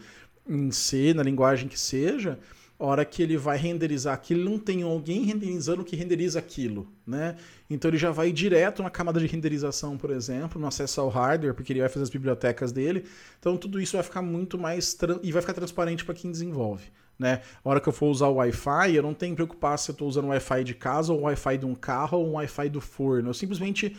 em 0.47 0.71
C, 0.71 1.13
na 1.13 1.23
linguagem 1.23 1.69
que 1.69 1.79
seja, 1.79 2.37
hora 2.85 3.05
que 3.05 3.21
ele 3.23 3.37
vai 3.37 3.57
renderizar 3.57 4.13
aquilo, 4.13 4.49
não 4.49 4.59
tem 4.59 4.83
alguém 4.83 5.23
renderizando 5.23 5.83
que 5.83 5.95
renderiza 5.95 6.39
aquilo, 6.39 6.87
né? 7.05 7.35
Então 7.69 7.89
ele 7.89 7.97
já 7.97 8.11
vai 8.11 8.31
direto 8.31 8.83
na 8.83 8.89
camada 8.89 9.19
de 9.19 9.27
renderização, 9.27 9.97
por 9.97 10.09
exemplo, 10.11 10.59
no 10.59 10.67
acesso 10.67 10.99
ao 11.01 11.09
hardware, 11.09 11.53
porque 11.53 11.71
ele 11.71 11.79
vai 11.79 11.89
fazer 11.89 12.03
as 12.03 12.09
bibliotecas 12.09 12.71
dele. 12.71 13.05
Então 13.39 13.57
tudo 13.57 13.79
isso 13.79 13.95
vai 13.95 14.03
ficar 14.03 14.21
muito 14.21 14.57
mais 14.57 14.97
e 15.21 15.31
vai 15.31 15.41
ficar 15.41 15.53
transparente 15.53 16.03
para 16.03 16.13
quem 16.13 16.31
desenvolve. 16.31 16.91
Né? 17.17 17.41
A 17.63 17.69
hora 17.69 17.79
que 17.79 17.87
eu 17.87 17.93
for 17.93 18.07
usar 18.07 18.27
o 18.27 18.35
Wi-Fi, 18.35 18.95
eu 18.95 19.03
não 19.03 19.13
tenho 19.13 19.33
que 19.33 19.37
preocupar 19.37 19.77
se 19.77 19.91
eu 19.91 19.93
estou 19.93 20.07
usando 20.07 20.25
o 20.25 20.29
Wi-Fi 20.29 20.63
de 20.63 20.73
casa 20.73 21.13
ou 21.13 21.19
o 21.19 21.23
Wi-Fi 21.23 21.57
de 21.57 21.65
um 21.65 21.75
carro 21.75 22.17
ou 22.17 22.27
um 22.27 22.33
Wi-Fi 22.33 22.69
do 22.69 22.81
forno. 22.81 23.29
Eu 23.29 23.33
simplesmente 23.33 23.95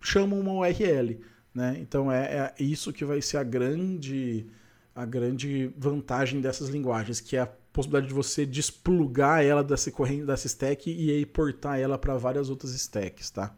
chamo 0.00 0.38
uma 0.38 0.52
URL. 0.52 1.20
Né? 1.54 1.78
Então 1.80 2.10
é, 2.12 2.52
é 2.58 2.62
isso 2.62 2.92
que 2.92 3.04
vai 3.04 3.22
ser 3.22 3.38
a 3.38 3.42
grande, 3.42 4.46
a 4.94 5.06
grande 5.06 5.72
vantagem 5.76 6.40
dessas 6.40 6.68
linguagens, 6.68 7.20
que 7.20 7.36
é 7.36 7.40
a 7.40 7.48
possibilidade 7.78 8.08
de 8.08 8.14
você 8.14 8.44
desplugar 8.44 9.44
ela 9.44 9.62
dessa 9.62 9.88
corrente 9.92 10.24
dessa 10.24 10.48
stack 10.48 10.90
e 10.90 11.10
aí 11.12 11.24
portar 11.24 11.78
ela 11.78 11.96
para 11.96 12.16
várias 12.16 12.50
outras 12.50 12.74
stacks, 12.74 13.30
tá? 13.30 13.56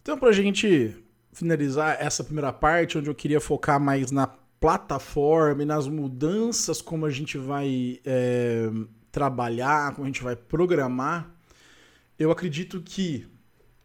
Então, 0.00 0.18
para 0.18 0.30
a 0.30 0.32
gente 0.32 0.96
finalizar 1.30 1.98
essa 2.00 2.24
primeira 2.24 2.50
parte, 2.50 2.96
onde 2.96 3.10
eu 3.10 3.14
queria 3.14 3.38
focar 3.38 3.78
mais 3.78 4.10
na 4.10 4.26
plataforma 4.58 5.62
e 5.62 5.66
nas 5.66 5.86
mudanças 5.86 6.80
como 6.80 7.04
a 7.04 7.10
gente 7.10 7.36
vai 7.36 8.00
é, 8.02 8.70
trabalhar, 9.12 9.94
como 9.94 10.04
a 10.04 10.08
gente 10.08 10.22
vai 10.22 10.34
programar, 10.34 11.30
eu 12.18 12.30
acredito 12.30 12.80
que 12.80 13.26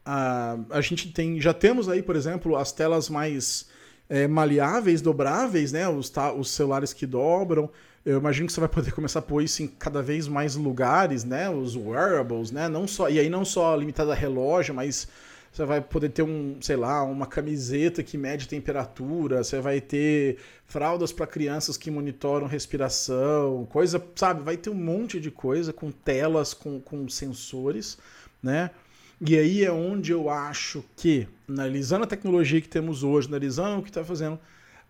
a, 0.06 0.58
a 0.70 0.80
gente 0.80 1.12
tem, 1.12 1.42
já 1.42 1.54
temos 1.54 1.90
aí, 1.90 2.02
por 2.02 2.16
exemplo, 2.16 2.56
as 2.56 2.72
telas 2.72 3.10
mais 3.10 3.70
é, 4.10 4.28
maleáveis, 4.28 5.02
dobráveis, 5.02 5.72
né? 5.72 5.88
Os, 5.88 6.10
tá, 6.10 6.34
os 6.34 6.50
celulares 6.52 6.94
que 6.94 7.06
dobram. 7.06 7.70
Eu 8.06 8.20
imagino 8.20 8.48
que 8.48 8.54
você 8.54 8.60
vai 8.60 8.70
poder 8.70 8.92
começar 8.94 9.20
a 9.20 9.22
pôr 9.22 9.42
isso 9.42 9.64
em 9.64 9.68
cada 9.68 10.02
vez 10.02 10.28
mais 10.28 10.56
lugares, 10.56 11.24
né? 11.24 11.50
Os 11.50 11.76
wearables, 11.76 12.52
né? 12.52 12.68
Não 12.68 12.88
só, 12.88 13.10
e 13.10 13.20
aí 13.20 13.30
não 13.30 13.44
só 13.44 13.76
limitado 13.76 14.12
a 14.12 14.16
relógio, 14.16 14.76
mas 14.76 15.08
você 15.52 15.66
vai 15.66 15.80
poder 15.80 16.10
ter 16.10 16.22
um, 16.22 16.58
sei 16.62 16.76
lá, 16.76 17.02
uma 17.04 17.26
camiseta 17.26 18.04
que 18.04 18.18
mede 18.18 18.48
temperatura, 18.48 19.42
você 19.42 19.62
vai 19.62 19.80
ter 19.80 20.38
fraldas 20.66 21.14
para 21.14 21.26
crianças 21.26 21.78
que 21.78 21.90
monitoram 21.90 22.46
respiração, 22.46 23.66
coisa, 23.70 24.04
sabe? 24.16 24.44
Vai 24.44 24.58
ter 24.58 24.70
um 24.70 24.76
monte 24.76 25.18
de 25.20 25.32
coisa 25.32 25.72
com 25.72 25.92
telas, 25.92 26.54
com, 26.54 26.82
com 26.82 27.08
sensores, 27.08 27.98
né? 28.44 28.70
E 29.20 29.38
aí 29.38 29.64
é 29.64 29.72
onde 29.72 30.12
eu 30.12 30.30
acho 30.30 30.84
que, 30.96 31.28
analisando 31.48 32.04
a 32.04 32.08
tecnologia 32.08 32.60
que 32.60 32.68
temos 32.68 33.04
hoje, 33.04 33.28
analisando 33.28 33.80
o 33.80 33.84
que 33.84 33.90
está 33.90 34.04
fazendo, 34.04 34.40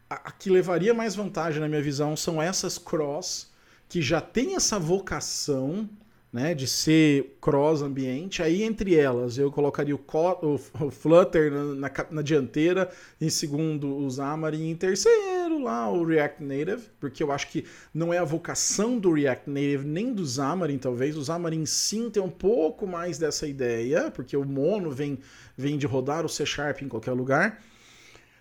a, 0.09 0.15
a, 0.15 0.31
que 0.31 0.49
levaria 0.49 0.93
mais 0.93 1.15
vantagem, 1.15 1.61
na 1.61 1.67
minha 1.67 1.81
visão, 1.81 2.15
são 2.15 2.41
essas 2.41 2.77
cross 2.77 3.51
que 3.87 4.01
já 4.01 4.19
tem 4.19 4.55
essa 4.55 4.79
vocação 4.79 5.87
né, 6.33 6.53
de 6.53 6.67
ser 6.67 7.37
cross 7.39 7.81
ambiente. 7.81 8.43
Aí, 8.43 8.63
entre 8.63 8.95
elas, 8.95 9.37
eu 9.37 9.51
colocaria 9.51 9.95
o, 9.95 9.99
o, 9.99 10.85
o 10.85 10.91
Flutter 10.91 11.51
na, 11.51 11.63
na, 11.75 11.91
na, 12.11 12.21
dianteira, 12.21 12.89
em 13.21 13.29
segundo, 13.29 13.95
o 13.95 14.11
Xamarin, 14.11 14.71
em 14.71 14.75
terceiro, 14.75 15.21
lá 15.63 15.91
o 15.91 16.05
React 16.05 16.43
Native, 16.43 16.83
porque 16.99 17.21
eu 17.21 17.31
acho 17.31 17.47
que 17.47 17.65
não 17.93 18.13
é 18.13 18.17
a 18.17 18.23
vocação 18.23 18.97
do 18.97 19.13
React 19.13 19.49
Native 19.49 19.85
nem 19.85 20.13
do 20.13 20.25
Xamarin, 20.25 20.77
talvez. 20.77 21.17
O 21.17 21.23
Xamarin 21.23 21.65
sim 21.65 22.09
tem 22.09 22.21
um 22.21 22.29
pouco 22.29 22.87
mais 22.87 23.17
dessa 23.17 23.47
ideia, 23.47 24.11
porque 24.11 24.35
o 24.35 24.45
Mono 24.45 24.91
vem, 24.91 25.19
vem 25.57 25.77
de 25.77 25.85
rodar 25.85 26.25
o 26.25 26.29
C 26.29 26.45
Sharp 26.45 26.81
em 26.81 26.87
qualquer 26.87 27.13
lugar. 27.13 27.61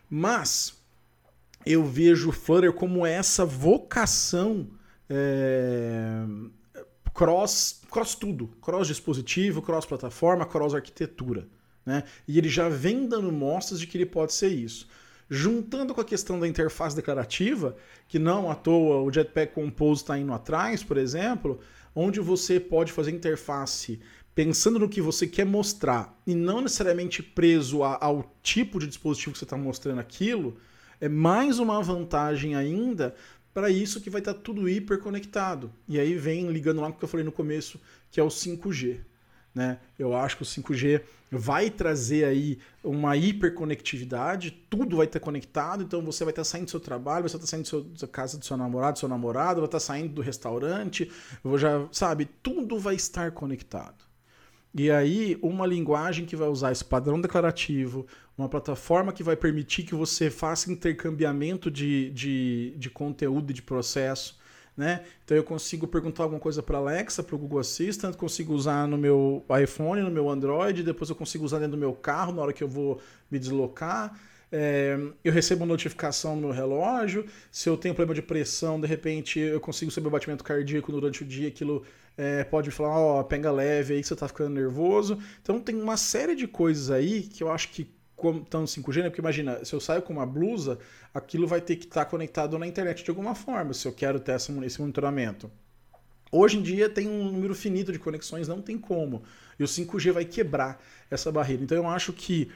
Mas 0.08 0.74
eu 1.64 1.84
vejo 1.84 2.28
o 2.28 2.32
Flutter 2.32 2.72
como 2.72 3.06
essa 3.06 3.44
vocação 3.44 4.68
é, 5.08 6.24
cross, 7.14 7.80
cross 7.90 8.14
tudo, 8.14 8.48
cross 8.60 8.88
dispositivo, 8.88 9.62
cross 9.62 9.86
plataforma, 9.86 10.44
cross 10.44 10.74
arquitetura. 10.74 11.46
Né? 11.86 12.02
E 12.26 12.38
ele 12.38 12.48
já 12.48 12.68
vem 12.68 13.06
dando 13.06 13.30
mostras 13.30 13.78
de 13.78 13.86
que 13.86 13.96
ele 13.96 14.06
pode 14.06 14.32
ser 14.32 14.48
isso. 14.48 14.88
Juntando 15.28 15.94
com 15.94 16.00
a 16.00 16.04
questão 16.04 16.38
da 16.38 16.46
interface 16.46 16.94
declarativa, 16.94 17.76
que 18.06 18.18
não 18.18 18.50
à 18.50 18.54
toa 18.54 19.02
o 19.02 19.10
Jetpack 19.10 19.54
Compose 19.54 20.02
está 20.02 20.18
indo 20.18 20.32
atrás, 20.32 20.82
por 20.82 20.96
exemplo, 20.96 21.60
onde 21.94 22.20
você 22.20 22.60
pode 22.60 22.92
fazer 22.92 23.10
interface 23.10 24.00
pensando 24.34 24.80
no 24.80 24.88
que 24.88 25.00
você 25.00 25.26
quer 25.26 25.46
mostrar 25.46 26.20
e 26.26 26.34
não 26.34 26.60
necessariamente 26.60 27.22
preso 27.22 27.82
a, 27.82 27.96
ao 28.04 28.34
tipo 28.42 28.80
de 28.80 28.86
dispositivo 28.86 29.32
que 29.32 29.38
você 29.38 29.44
está 29.44 29.56
mostrando 29.56 30.00
aquilo, 30.00 30.56
é 31.00 31.08
mais 31.08 31.58
uma 31.58 31.80
vantagem 31.80 32.54
ainda 32.56 33.14
para 33.52 33.70
isso 33.70 34.00
que 34.00 34.10
vai 34.10 34.20
estar 34.20 34.34
tá 34.34 34.40
tudo 34.40 34.68
hiperconectado. 34.68 35.72
E 35.88 36.00
aí 36.00 36.14
vem 36.14 36.48
ligando 36.48 36.80
lá 36.80 36.88
com 36.88 36.96
o 36.96 36.98
que 36.98 37.04
eu 37.04 37.08
falei 37.08 37.24
no 37.24 37.30
começo, 37.30 37.80
que 38.10 38.18
é 38.18 38.22
o 38.22 38.28
5G. 38.28 38.98
Né? 39.54 39.78
Eu 39.98 40.16
acho 40.16 40.36
que 40.36 40.42
o 40.42 40.46
5G 40.46 41.00
vai 41.30 41.70
trazer 41.70 42.24
aí 42.24 42.58
uma 42.82 43.16
hiperconectividade, 43.16 44.50
tudo 44.68 44.96
vai 44.96 45.06
estar 45.06 45.20
conectado, 45.20 45.82
então 45.82 46.02
você 46.02 46.24
vai 46.24 46.32
estar 46.32 46.44
saindo 46.44 46.64
do 46.64 46.70
seu 46.70 46.80
trabalho, 46.80 47.28
você 47.28 47.36
vai 47.36 47.44
estar 47.44 47.56
saindo 47.56 47.88
da 47.98 48.08
casa 48.08 48.38
do 48.38 48.44
seu 48.44 48.56
namorado, 48.56 48.94
do 48.94 48.98
seu 48.98 49.08
namorado, 49.08 49.60
vai 49.60 49.66
estar 49.66 49.80
saindo 49.80 50.12
do 50.12 50.22
restaurante, 50.22 51.10
já, 51.56 51.86
sabe, 51.92 52.28
tudo 52.42 52.78
vai 52.78 52.94
estar 52.94 53.30
conectado. 53.32 54.04
E 54.76 54.90
aí, 54.90 55.38
uma 55.40 55.66
linguagem 55.66 56.26
que 56.26 56.34
vai 56.34 56.48
usar 56.48 56.72
esse 56.72 56.84
padrão 56.84 57.20
declarativo, 57.20 58.08
uma 58.36 58.48
plataforma 58.48 59.12
que 59.12 59.22
vai 59.22 59.36
permitir 59.36 59.84
que 59.84 59.94
você 59.94 60.28
faça 60.30 60.72
intercambiamento 60.72 61.70
de, 61.70 62.10
de, 62.10 62.74
de 62.76 62.90
conteúdo 62.90 63.52
e 63.52 63.54
de 63.54 63.62
processo, 63.62 64.36
né? 64.76 65.04
Então 65.24 65.36
eu 65.36 65.44
consigo 65.44 65.86
perguntar 65.86 66.24
alguma 66.24 66.40
coisa 66.40 66.62
para 66.62 66.78
Alexa, 66.78 67.22
para 67.22 67.34
o 67.34 67.38
Google 67.38 67.60
Assistant, 67.60 68.16
consigo 68.16 68.52
usar 68.52 68.88
no 68.88 68.98
meu 68.98 69.44
iPhone, 69.62 70.02
no 70.02 70.10
meu 70.10 70.28
Android, 70.28 70.82
depois 70.82 71.10
eu 71.10 71.16
consigo 71.16 71.44
usar 71.44 71.58
dentro 71.58 71.72
do 71.72 71.78
meu 71.78 71.92
carro 71.92 72.32
na 72.32 72.42
hora 72.42 72.52
que 72.52 72.62
eu 72.62 72.68
vou 72.68 73.00
me 73.30 73.38
deslocar. 73.38 74.18
É, 74.50 74.96
eu 75.24 75.32
recebo 75.32 75.66
notificação 75.66 76.36
no 76.36 76.42
meu 76.42 76.50
relógio. 76.50 77.26
Se 77.50 77.68
eu 77.68 77.76
tenho 77.76 77.94
problema 77.94 78.14
de 78.14 78.22
pressão, 78.22 78.80
de 78.80 78.86
repente 78.86 79.40
eu 79.40 79.60
consigo 79.60 79.90
saber 79.90 80.08
o 80.08 80.10
batimento 80.10 80.44
cardíaco 80.44 80.92
durante 80.92 81.22
o 81.22 81.26
dia, 81.26 81.48
aquilo 81.48 81.84
é, 82.16 82.44
pode 82.44 82.70
falar, 82.70 82.98
ó, 82.98 83.20
oh, 83.20 83.24
pega 83.24 83.50
leve 83.50 83.94
aí 83.94 84.00
que 84.00 84.06
você 84.06 84.14
tá 84.14 84.28
ficando 84.28 84.50
nervoso. 84.50 85.18
Então 85.42 85.60
tem 85.60 85.74
uma 85.74 85.96
série 85.96 86.36
de 86.36 86.46
coisas 86.46 86.90
aí 86.90 87.22
que 87.22 87.42
eu 87.42 87.50
acho 87.50 87.70
que 87.70 87.88
no 88.32 88.66
5G, 88.66 89.02
né? 89.02 89.10
Porque 89.10 89.20
imagina, 89.20 89.64
se 89.64 89.74
eu 89.74 89.80
saio 89.80 90.02
com 90.02 90.12
uma 90.12 90.26
blusa, 90.26 90.78
aquilo 91.12 91.46
vai 91.46 91.60
ter 91.60 91.76
que 91.76 91.84
estar 91.84 92.04
tá 92.04 92.10
conectado 92.10 92.58
na 92.58 92.66
internet 92.66 93.04
de 93.04 93.10
alguma 93.10 93.34
forma, 93.34 93.74
se 93.74 93.86
eu 93.86 93.92
quero 93.92 94.20
ter 94.20 94.36
esse 94.36 94.80
monitoramento. 94.80 95.50
Hoje 96.30 96.58
em 96.58 96.62
dia 96.62 96.88
tem 96.88 97.08
um 97.08 97.30
número 97.30 97.54
finito 97.54 97.92
de 97.92 97.98
conexões, 97.98 98.48
não 98.48 98.60
tem 98.60 98.76
como. 98.76 99.22
E 99.58 99.62
o 99.62 99.66
5G 99.66 100.12
vai 100.12 100.24
quebrar 100.24 100.82
essa 101.10 101.30
barreira. 101.30 101.62
Então 101.62 101.78
eu 101.78 101.86
acho 101.86 102.12
que 102.12 102.50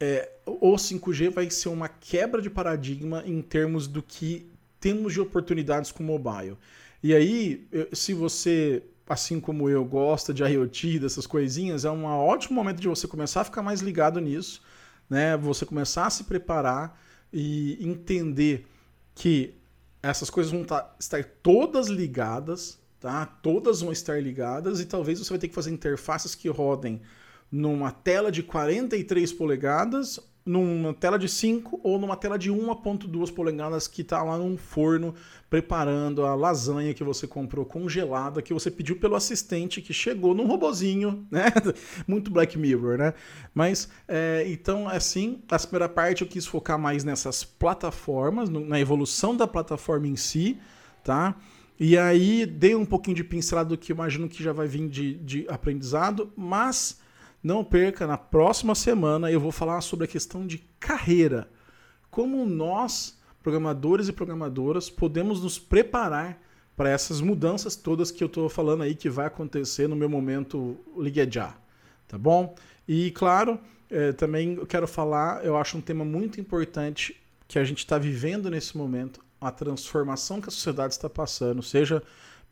é, 0.00 0.28
o 0.44 0.74
5G 0.74 1.30
vai 1.30 1.48
ser 1.48 1.68
uma 1.68 1.88
quebra 1.88 2.42
de 2.42 2.50
paradigma 2.50 3.22
em 3.24 3.40
termos 3.40 3.86
do 3.86 4.02
que 4.02 4.50
temos 4.80 5.12
de 5.12 5.20
oportunidades 5.20 5.92
com 5.92 6.02
mobile. 6.02 6.56
E 7.00 7.14
aí, 7.14 7.68
se 7.92 8.12
você 8.12 8.82
assim 9.08 9.40
como 9.40 9.68
eu, 9.68 9.84
gosta 9.84 10.32
de 10.32 10.42
IoT, 10.42 11.00
dessas 11.00 11.26
coisinhas, 11.26 11.84
é 11.84 11.90
um 11.90 12.04
ótimo 12.04 12.54
momento 12.54 12.80
de 12.80 12.88
você 12.88 13.06
começar 13.06 13.42
a 13.42 13.44
ficar 13.44 13.62
mais 13.62 13.80
ligado 13.80 14.20
nisso 14.20 14.62
né? 15.08 15.36
Você 15.36 15.64
começar 15.66 16.06
a 16.06 16.10
se 16.10 16.24
preparar 16.24 17.00
e 17.32 17.78
entender 17.80 18.66
que 19.14 19.54
essas 20.02 20.28
coisas 20.28 20.52
vão 20.52 20.64
tá, 20.64 20.94
estar 20.98 21.24
todas 21.42 21.88
ligadas, 21.88 22.78
tá? 22.98 23.24
Todas 23.24 23.80
vão 23.80 23.92
estar 23.92 24.22
ligadas 24.22 24.80
e 24.80 24.86
talvez 24.86 25.18
você 25.18 25.30
vai 25.30 25.38
ter 25.38 25.48
que 25.48 25.54
fazer 25.54 25.70
interfaces 25.70 26.34
que 26.34 26.48
rodem 26.48 27.00
numa 27.50 27.90
tela 27.90 28.32
de 28.32 28.42
43 28.42 29.32
polegadas 29.32 30.18
numa 30.44 30.92
tela 30.92 31.18
de 31.18 31.28
5 31.28 31.80
ou 31.82 31.98
numa 31.98 32.16
tela 32.16 32.38
de 32.38 32.50
1.2 32.50 33.32
polegadas 33.32 33.86
que 33.86 34.02
está 34.02 34.22
lá 34.22 34.36
num 34.36 34.56
forno 34.56 35.14
preparando 35.48 36.24
a 36.24 36.34
lasanha 36.34 36.94
que 36.94 37.04
você 37.04 37.26
comprou 37.26 37.64
congelada, 37.64 38.42
que 38.42 38.52
você 38.52 38.70
pediu 38.70 38.98
pelo 38.98 39.14
assistente 39.14 39.80
que 39.80 39.92
chegou 39.92 40.34
num 40.34 40.46
robozinho, 40.46 41.26
né? 41.30 41.46
Muito 42.08 42.30
Black 42.30 42.58
Mirror, 42.58 42.98
né? 42.98 43.14
Mas, 43.54 43.88
é, 44.08 44.44
então, 44.46 44.88
assim, 44.88 45.42
a 45.50 45.58
primeira 45.58 45.88
parte 45.88 46.22
eu 46.22 46.28
quis 46.28 46.46
focar 46.46 46.78
mais 46.78 47.04
nessas 47.04 47.44
plataformas, 47.44 48.48
na 48.48 48.80
evolução 48.80 49.36
da 49.36 49.46
plataforma 49.46 50.08
em 50.08 50.16
si, 50.16 50.58
tá? 51.04 51.36
E 51.78 51.98
aí 51.98 52.46
dei 52.46 52.74
um 52.74 52.84
pouquinho 52.84 53.16
de 53.16 53.24
pincelada 53.24 53.70
do 53.70 53.78
que 53.78 53.92
imagino 53.92 54.28
que 54.28 54.42
já 54.42 54.52
vai 54.52 54.66
vir 54.66 54.88
de, 54.88 55.14
de 55.14 55.46
aprendizado, 55.48 56.32
mas 56.36 57.01
não 57.42 57.64
perca, 57.64 58.06
na 58.06 58.16
próxima 58.16 58.74
semana 58.74 59.30
eu 59.30 59.40
vou 59.40 59.50
falar 59.50 59.80
sobre 59.80 60.04
a 60.04 60.08
questão 60.08 60.46
de 60.46 60.58
carreira. 60.78 61.50
Como 62.10 62.46
nós, 62.46 63.18
programadores 63.42 64.08
e 64.08 64.12
programadoras, 64.12 64.88
podemos 64.88 65.42
nos 65.42 65.58
preparar 65.58 66.40
para 66.76 66.88
essas 66.88 67.20
mudanças 67.20 67.76
todas 67.76 68.10
que 68.10 68.22
eu 68.22 68.26
estou 68.26 68.48
falando 68.48 68.82
aí 68.82 68.94
que 68.94 69.10
vai 69.10 69.26
acontecer 69.26 69.88
no 69.88 69.96
meu 69.96 70.08
momento 70.08 70.78
Ligue 70.96 71.28
Já. 71.30 71.56
Tá 72.06 72.16
bom? 72.16 72.54
E 72.86 73.10
claro, 73.10 73.58
é, 73.90 74.12
também 74.12 74.54
eu 74.54 74.66
quero 74.66 74.86
falar, 74.86 75.44
eu 75.44 75.56
acho 75.56 75.76
um 75.76 75.80
tema 75.80 76.04
muito 76.04 76.40
importante 76.40 77.20
que 77.48 77.58
a 77.58 77.64
gente 77.64 77.78
está 77.78 77.98
vivendo 77.98 78.50
nesse 78.50 78.76
momento, 78.76 79.22
a 79.40 79.50
transformação 79.50 80.40
que 80.40 80.48
a 80.48 80.52
sociedade 80.52 80.94
está 80.94 81.10
passando, 81.10 81.62
seja 81.62 82.02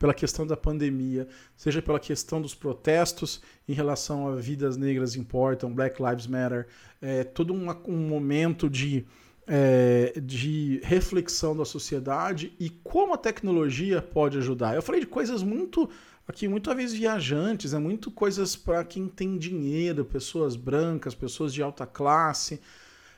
pela 0.01 0.15
questão 0.15 0.47
da 0.47 0.57
pandemia, 0.57 1.29
seja 1.55 1.83
pela 1.83 2.01
questão 2.01 2.41
dos 2.41 2.55
protestos 2.55 3.43
em 3.69 3.75
relação 3.75 4.29
a 4.29 4.35
vidas 4.35 4.79
negras 4.79 5.15
importam, 5.15 5.75
Black 5.75 6.03
Lives 6.03 6.27
Matter, 6.27 6.67
é, 7.03 7.23
todo 7.23 7.53
um, 7.53 7.69
um 7.87 8.09
momento 8.09 8.71
de, 8.71 9.05
é, 9.47 10.15
de 10.19 10.81
reflexão 10.83 11.55
da 11.55 11.67
sociedade 11.67 12.55
e 12.59 12.71
como 12.71 13.13
a 13.13 13.19
tecnologia 13.19 14.01
pode 14.01 14.39
ajudar. 14.39 14.75
Eu 14.75 14.81
falei 14.81 15.03
de 15.03 15.07
coisas 15.07 15.43
muito 15.43 15.91
aqui 16.27 16.49
muito 16.49 16.75
vezes 16.75 16.97
viajantes, 16.97 17.75
é 17.75 17.79
muito 17.79 18.11
coisas 18.11 18.57
para 18.57 18.83
quem 18.85 19.07
tem 19.07 19.37
dinheiro, 19.37 20.03
pessoas 20.03 20.57
brancas, 20.57 21.15
pessoas 21.15 21.53
de 21.53 21.63
alta 21.63 21.85
classe. 21.85 22.59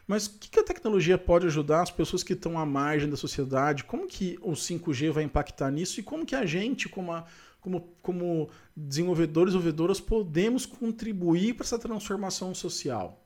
Mas 0.06 0.26
o 0.26 0.38
que 0.38 0.58
a 0.58 0.64
tecnologia 0.64 1.16
pode 1.16 1.46
ajudar 1.46 1.82
as 1.82 1.90
pessoas 1.90 2.22
que 2.22 2.32
estão 2.32 2.58
à 2.58 2.66
margem 2.66 3.08
da 3.08 3.16
sociedade? 3.16 3.84
Como 3.84 4.06
que 4.06 4.38
o 4.42 4.52
5G 4.52 5.10
vai 5.10 5.24
impactar 5.24 5.70
nisso? 5.70 6.00
E 6.00 6.02
como 6.02 6.26
que 6.26 6.34
a 6.34 6.44
gente, 6.44 6.88
como, 6.88 7.12
a, 7.12 7.24
como, 7.60 7.80
como 8.02 8.50
desenvolvedores 8.76 9.52
e 9.52 9.56
desenvolvedoras, 9.56 10.00
podemos 10.00 10.66
contribuir 10.66 11.54
para 11.54 11.64
essa 11.64 11.78
transformação 11.78 12.54
social? 12.54 13.24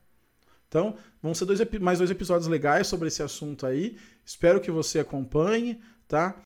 Então, 0.69 0.97
vão 1.23 1.35
ser 1.35 1.45
dois, 1.45 1.61
mais 1.81 1.99
dois 1.99 2.11
episódios 2.11 2.49
legais 2.49 2.87
sobre 2.87 3.09
esse 3.09 3.23
assunto 3.23 3.67
aí. 3.67 3.97
Espero 4.25 4.61
que 4.61 4.71
você 4.71 4.99
acompanhe, 4.99 5.81
tá? 6.07 6.37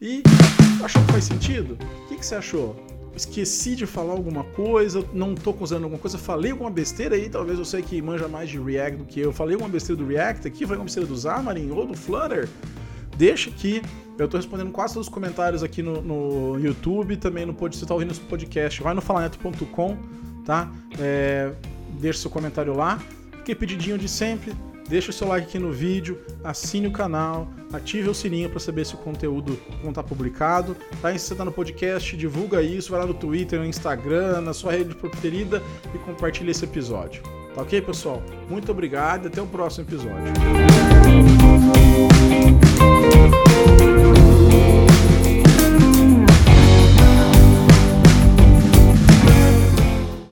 E 0.00 0.22
achou 0.84 1.04
que 1.06 1.12
faz 1.12 1.24
sentido? 1.24 1.74
O 1.74 2.08
que, 2.08 2.16
que 2.16 2.26
você 2.26 2.34
achou? 2.34 2.91
Esqueci 3.14 3.76
de 3.76 3.86
falar 3.86 4.12
alguma 4.12 4.44
coisa, 4.44 5.04
não 5.12 5.34
tô 5.34 5.54
usando 5.60 5.84
alguma 5.84 6.00
coisa, 6.00 6.16
falei 6.18 6.50
alguma 6.50 6.70
besteira 6.70 7.14
aí, 7.14 7.28
talvez 7.28 7.58
eu 7.58 7.64
sei 7.64 7.82
que 7.82 8.00
manja 8.00 8.28
mais 8.28 8.48
de 8.48 8.58
React 8.58 8.96
do 8.98 9.04
que 9.04 9.20
eu, 9.20 9.32
falei 9.32 9.54
alguma 9.54 9.70
besteira 9.70 10.02
do 10.02 10.08
React 10.08 10.48
aqui, 10.48 10.60
falei 10.60 10.72
alguma 10.72 10.84
besteira 10.84 11.08
do 11.08 11.18
Xamarin 11.18 11.70
ou 11.70 11.86
do 11.86 11.94
Flutter, 11.94 12.48
deixa 13.16 13.50
aqui, 13.50 13.82
eu 14.18 14.28
tô 14.28 14.36
respondendo 14.36 14.70
quase 14.70 14.94
todos 14.94 15.08
os 15.08 15.12
comentários 15.12 15.62
aqui 15.62 15.82
no, 15.82 16.00
no 16.00 16.58
YouTube, 16.58 17.16
também 17.16 17.44
no 17.44 17.52
podcast, 17.52 17.80
você 17.80 17.86
tá 17.86 17.94
ouvindo 17.94 18.12
esse 18.12 18.20
podcast, 18.20 18.82
vai 18.82 18.94
no 18.94 19.00
falaneto.com, 19.00 19.96
tá? 20.44 20.72
É, 20.98 21.52
deixa 22.00 22.20
seu 22.20 22.30
comentário 22.30 22.74
lá, 22.74 23.00
que 23.44 23.54
pedidinho 23.54 23.98
de 23.98 24.08
sempre, 24.08 24.52
Deixa 24.88 25.10
o 25.10 25.12
seu 25.12 25.28
like 25.28 25.46
aqui 25.46 25.58
no 25.58 25.72
vídeo, 25.72 26.20
assine 26.44 26.86
o 26.86 26.92
canal, 26.92 27.48
ative 27.72 28.08
o 28.08 28.14
sininho 28.14 28.50
para 28.50 28.60
saber 28.60 28.84
se 28.84 28.94
o 28.94 28.98
conteúdo 28.98 29.58
não 29.82 29.90
está 29.90 30.02
publicado. 30.02 30.76
Tá? 31.00 31.12
Se 31.12 31.20
você 31.20 31.34
está 31.34 31.44
no 31.44 31.52
podcast, 31.52 32.16
divulga 32.16 32.62
isso, 32.62 32.90
vai 32.90 33.00
lá 33.00 33.06
no 33.06 33.14
Twitter, 33.14 33.58
no 33.58 33.64
Instagram, 33.64 34.40
na 34.40 34.52
sua 34.52 34.72
rede 34.72 34.94
preferida 34.94 35.62
e 35.94 35.98
compartilha 35.98 36.50
esse 36.50 36.64
episódio. 36.64 37.22
Tá 37.54 37.62
ok, 37.62 37.80
pessoal? 37.82 38.22
Muito 38.48 38.72
obrigado 38.72 39.26
e 39.26 39.28
até 39.28 39.40
o 39.40 39.46
próximo 39.46 39.86
episódio. 39.86 40.32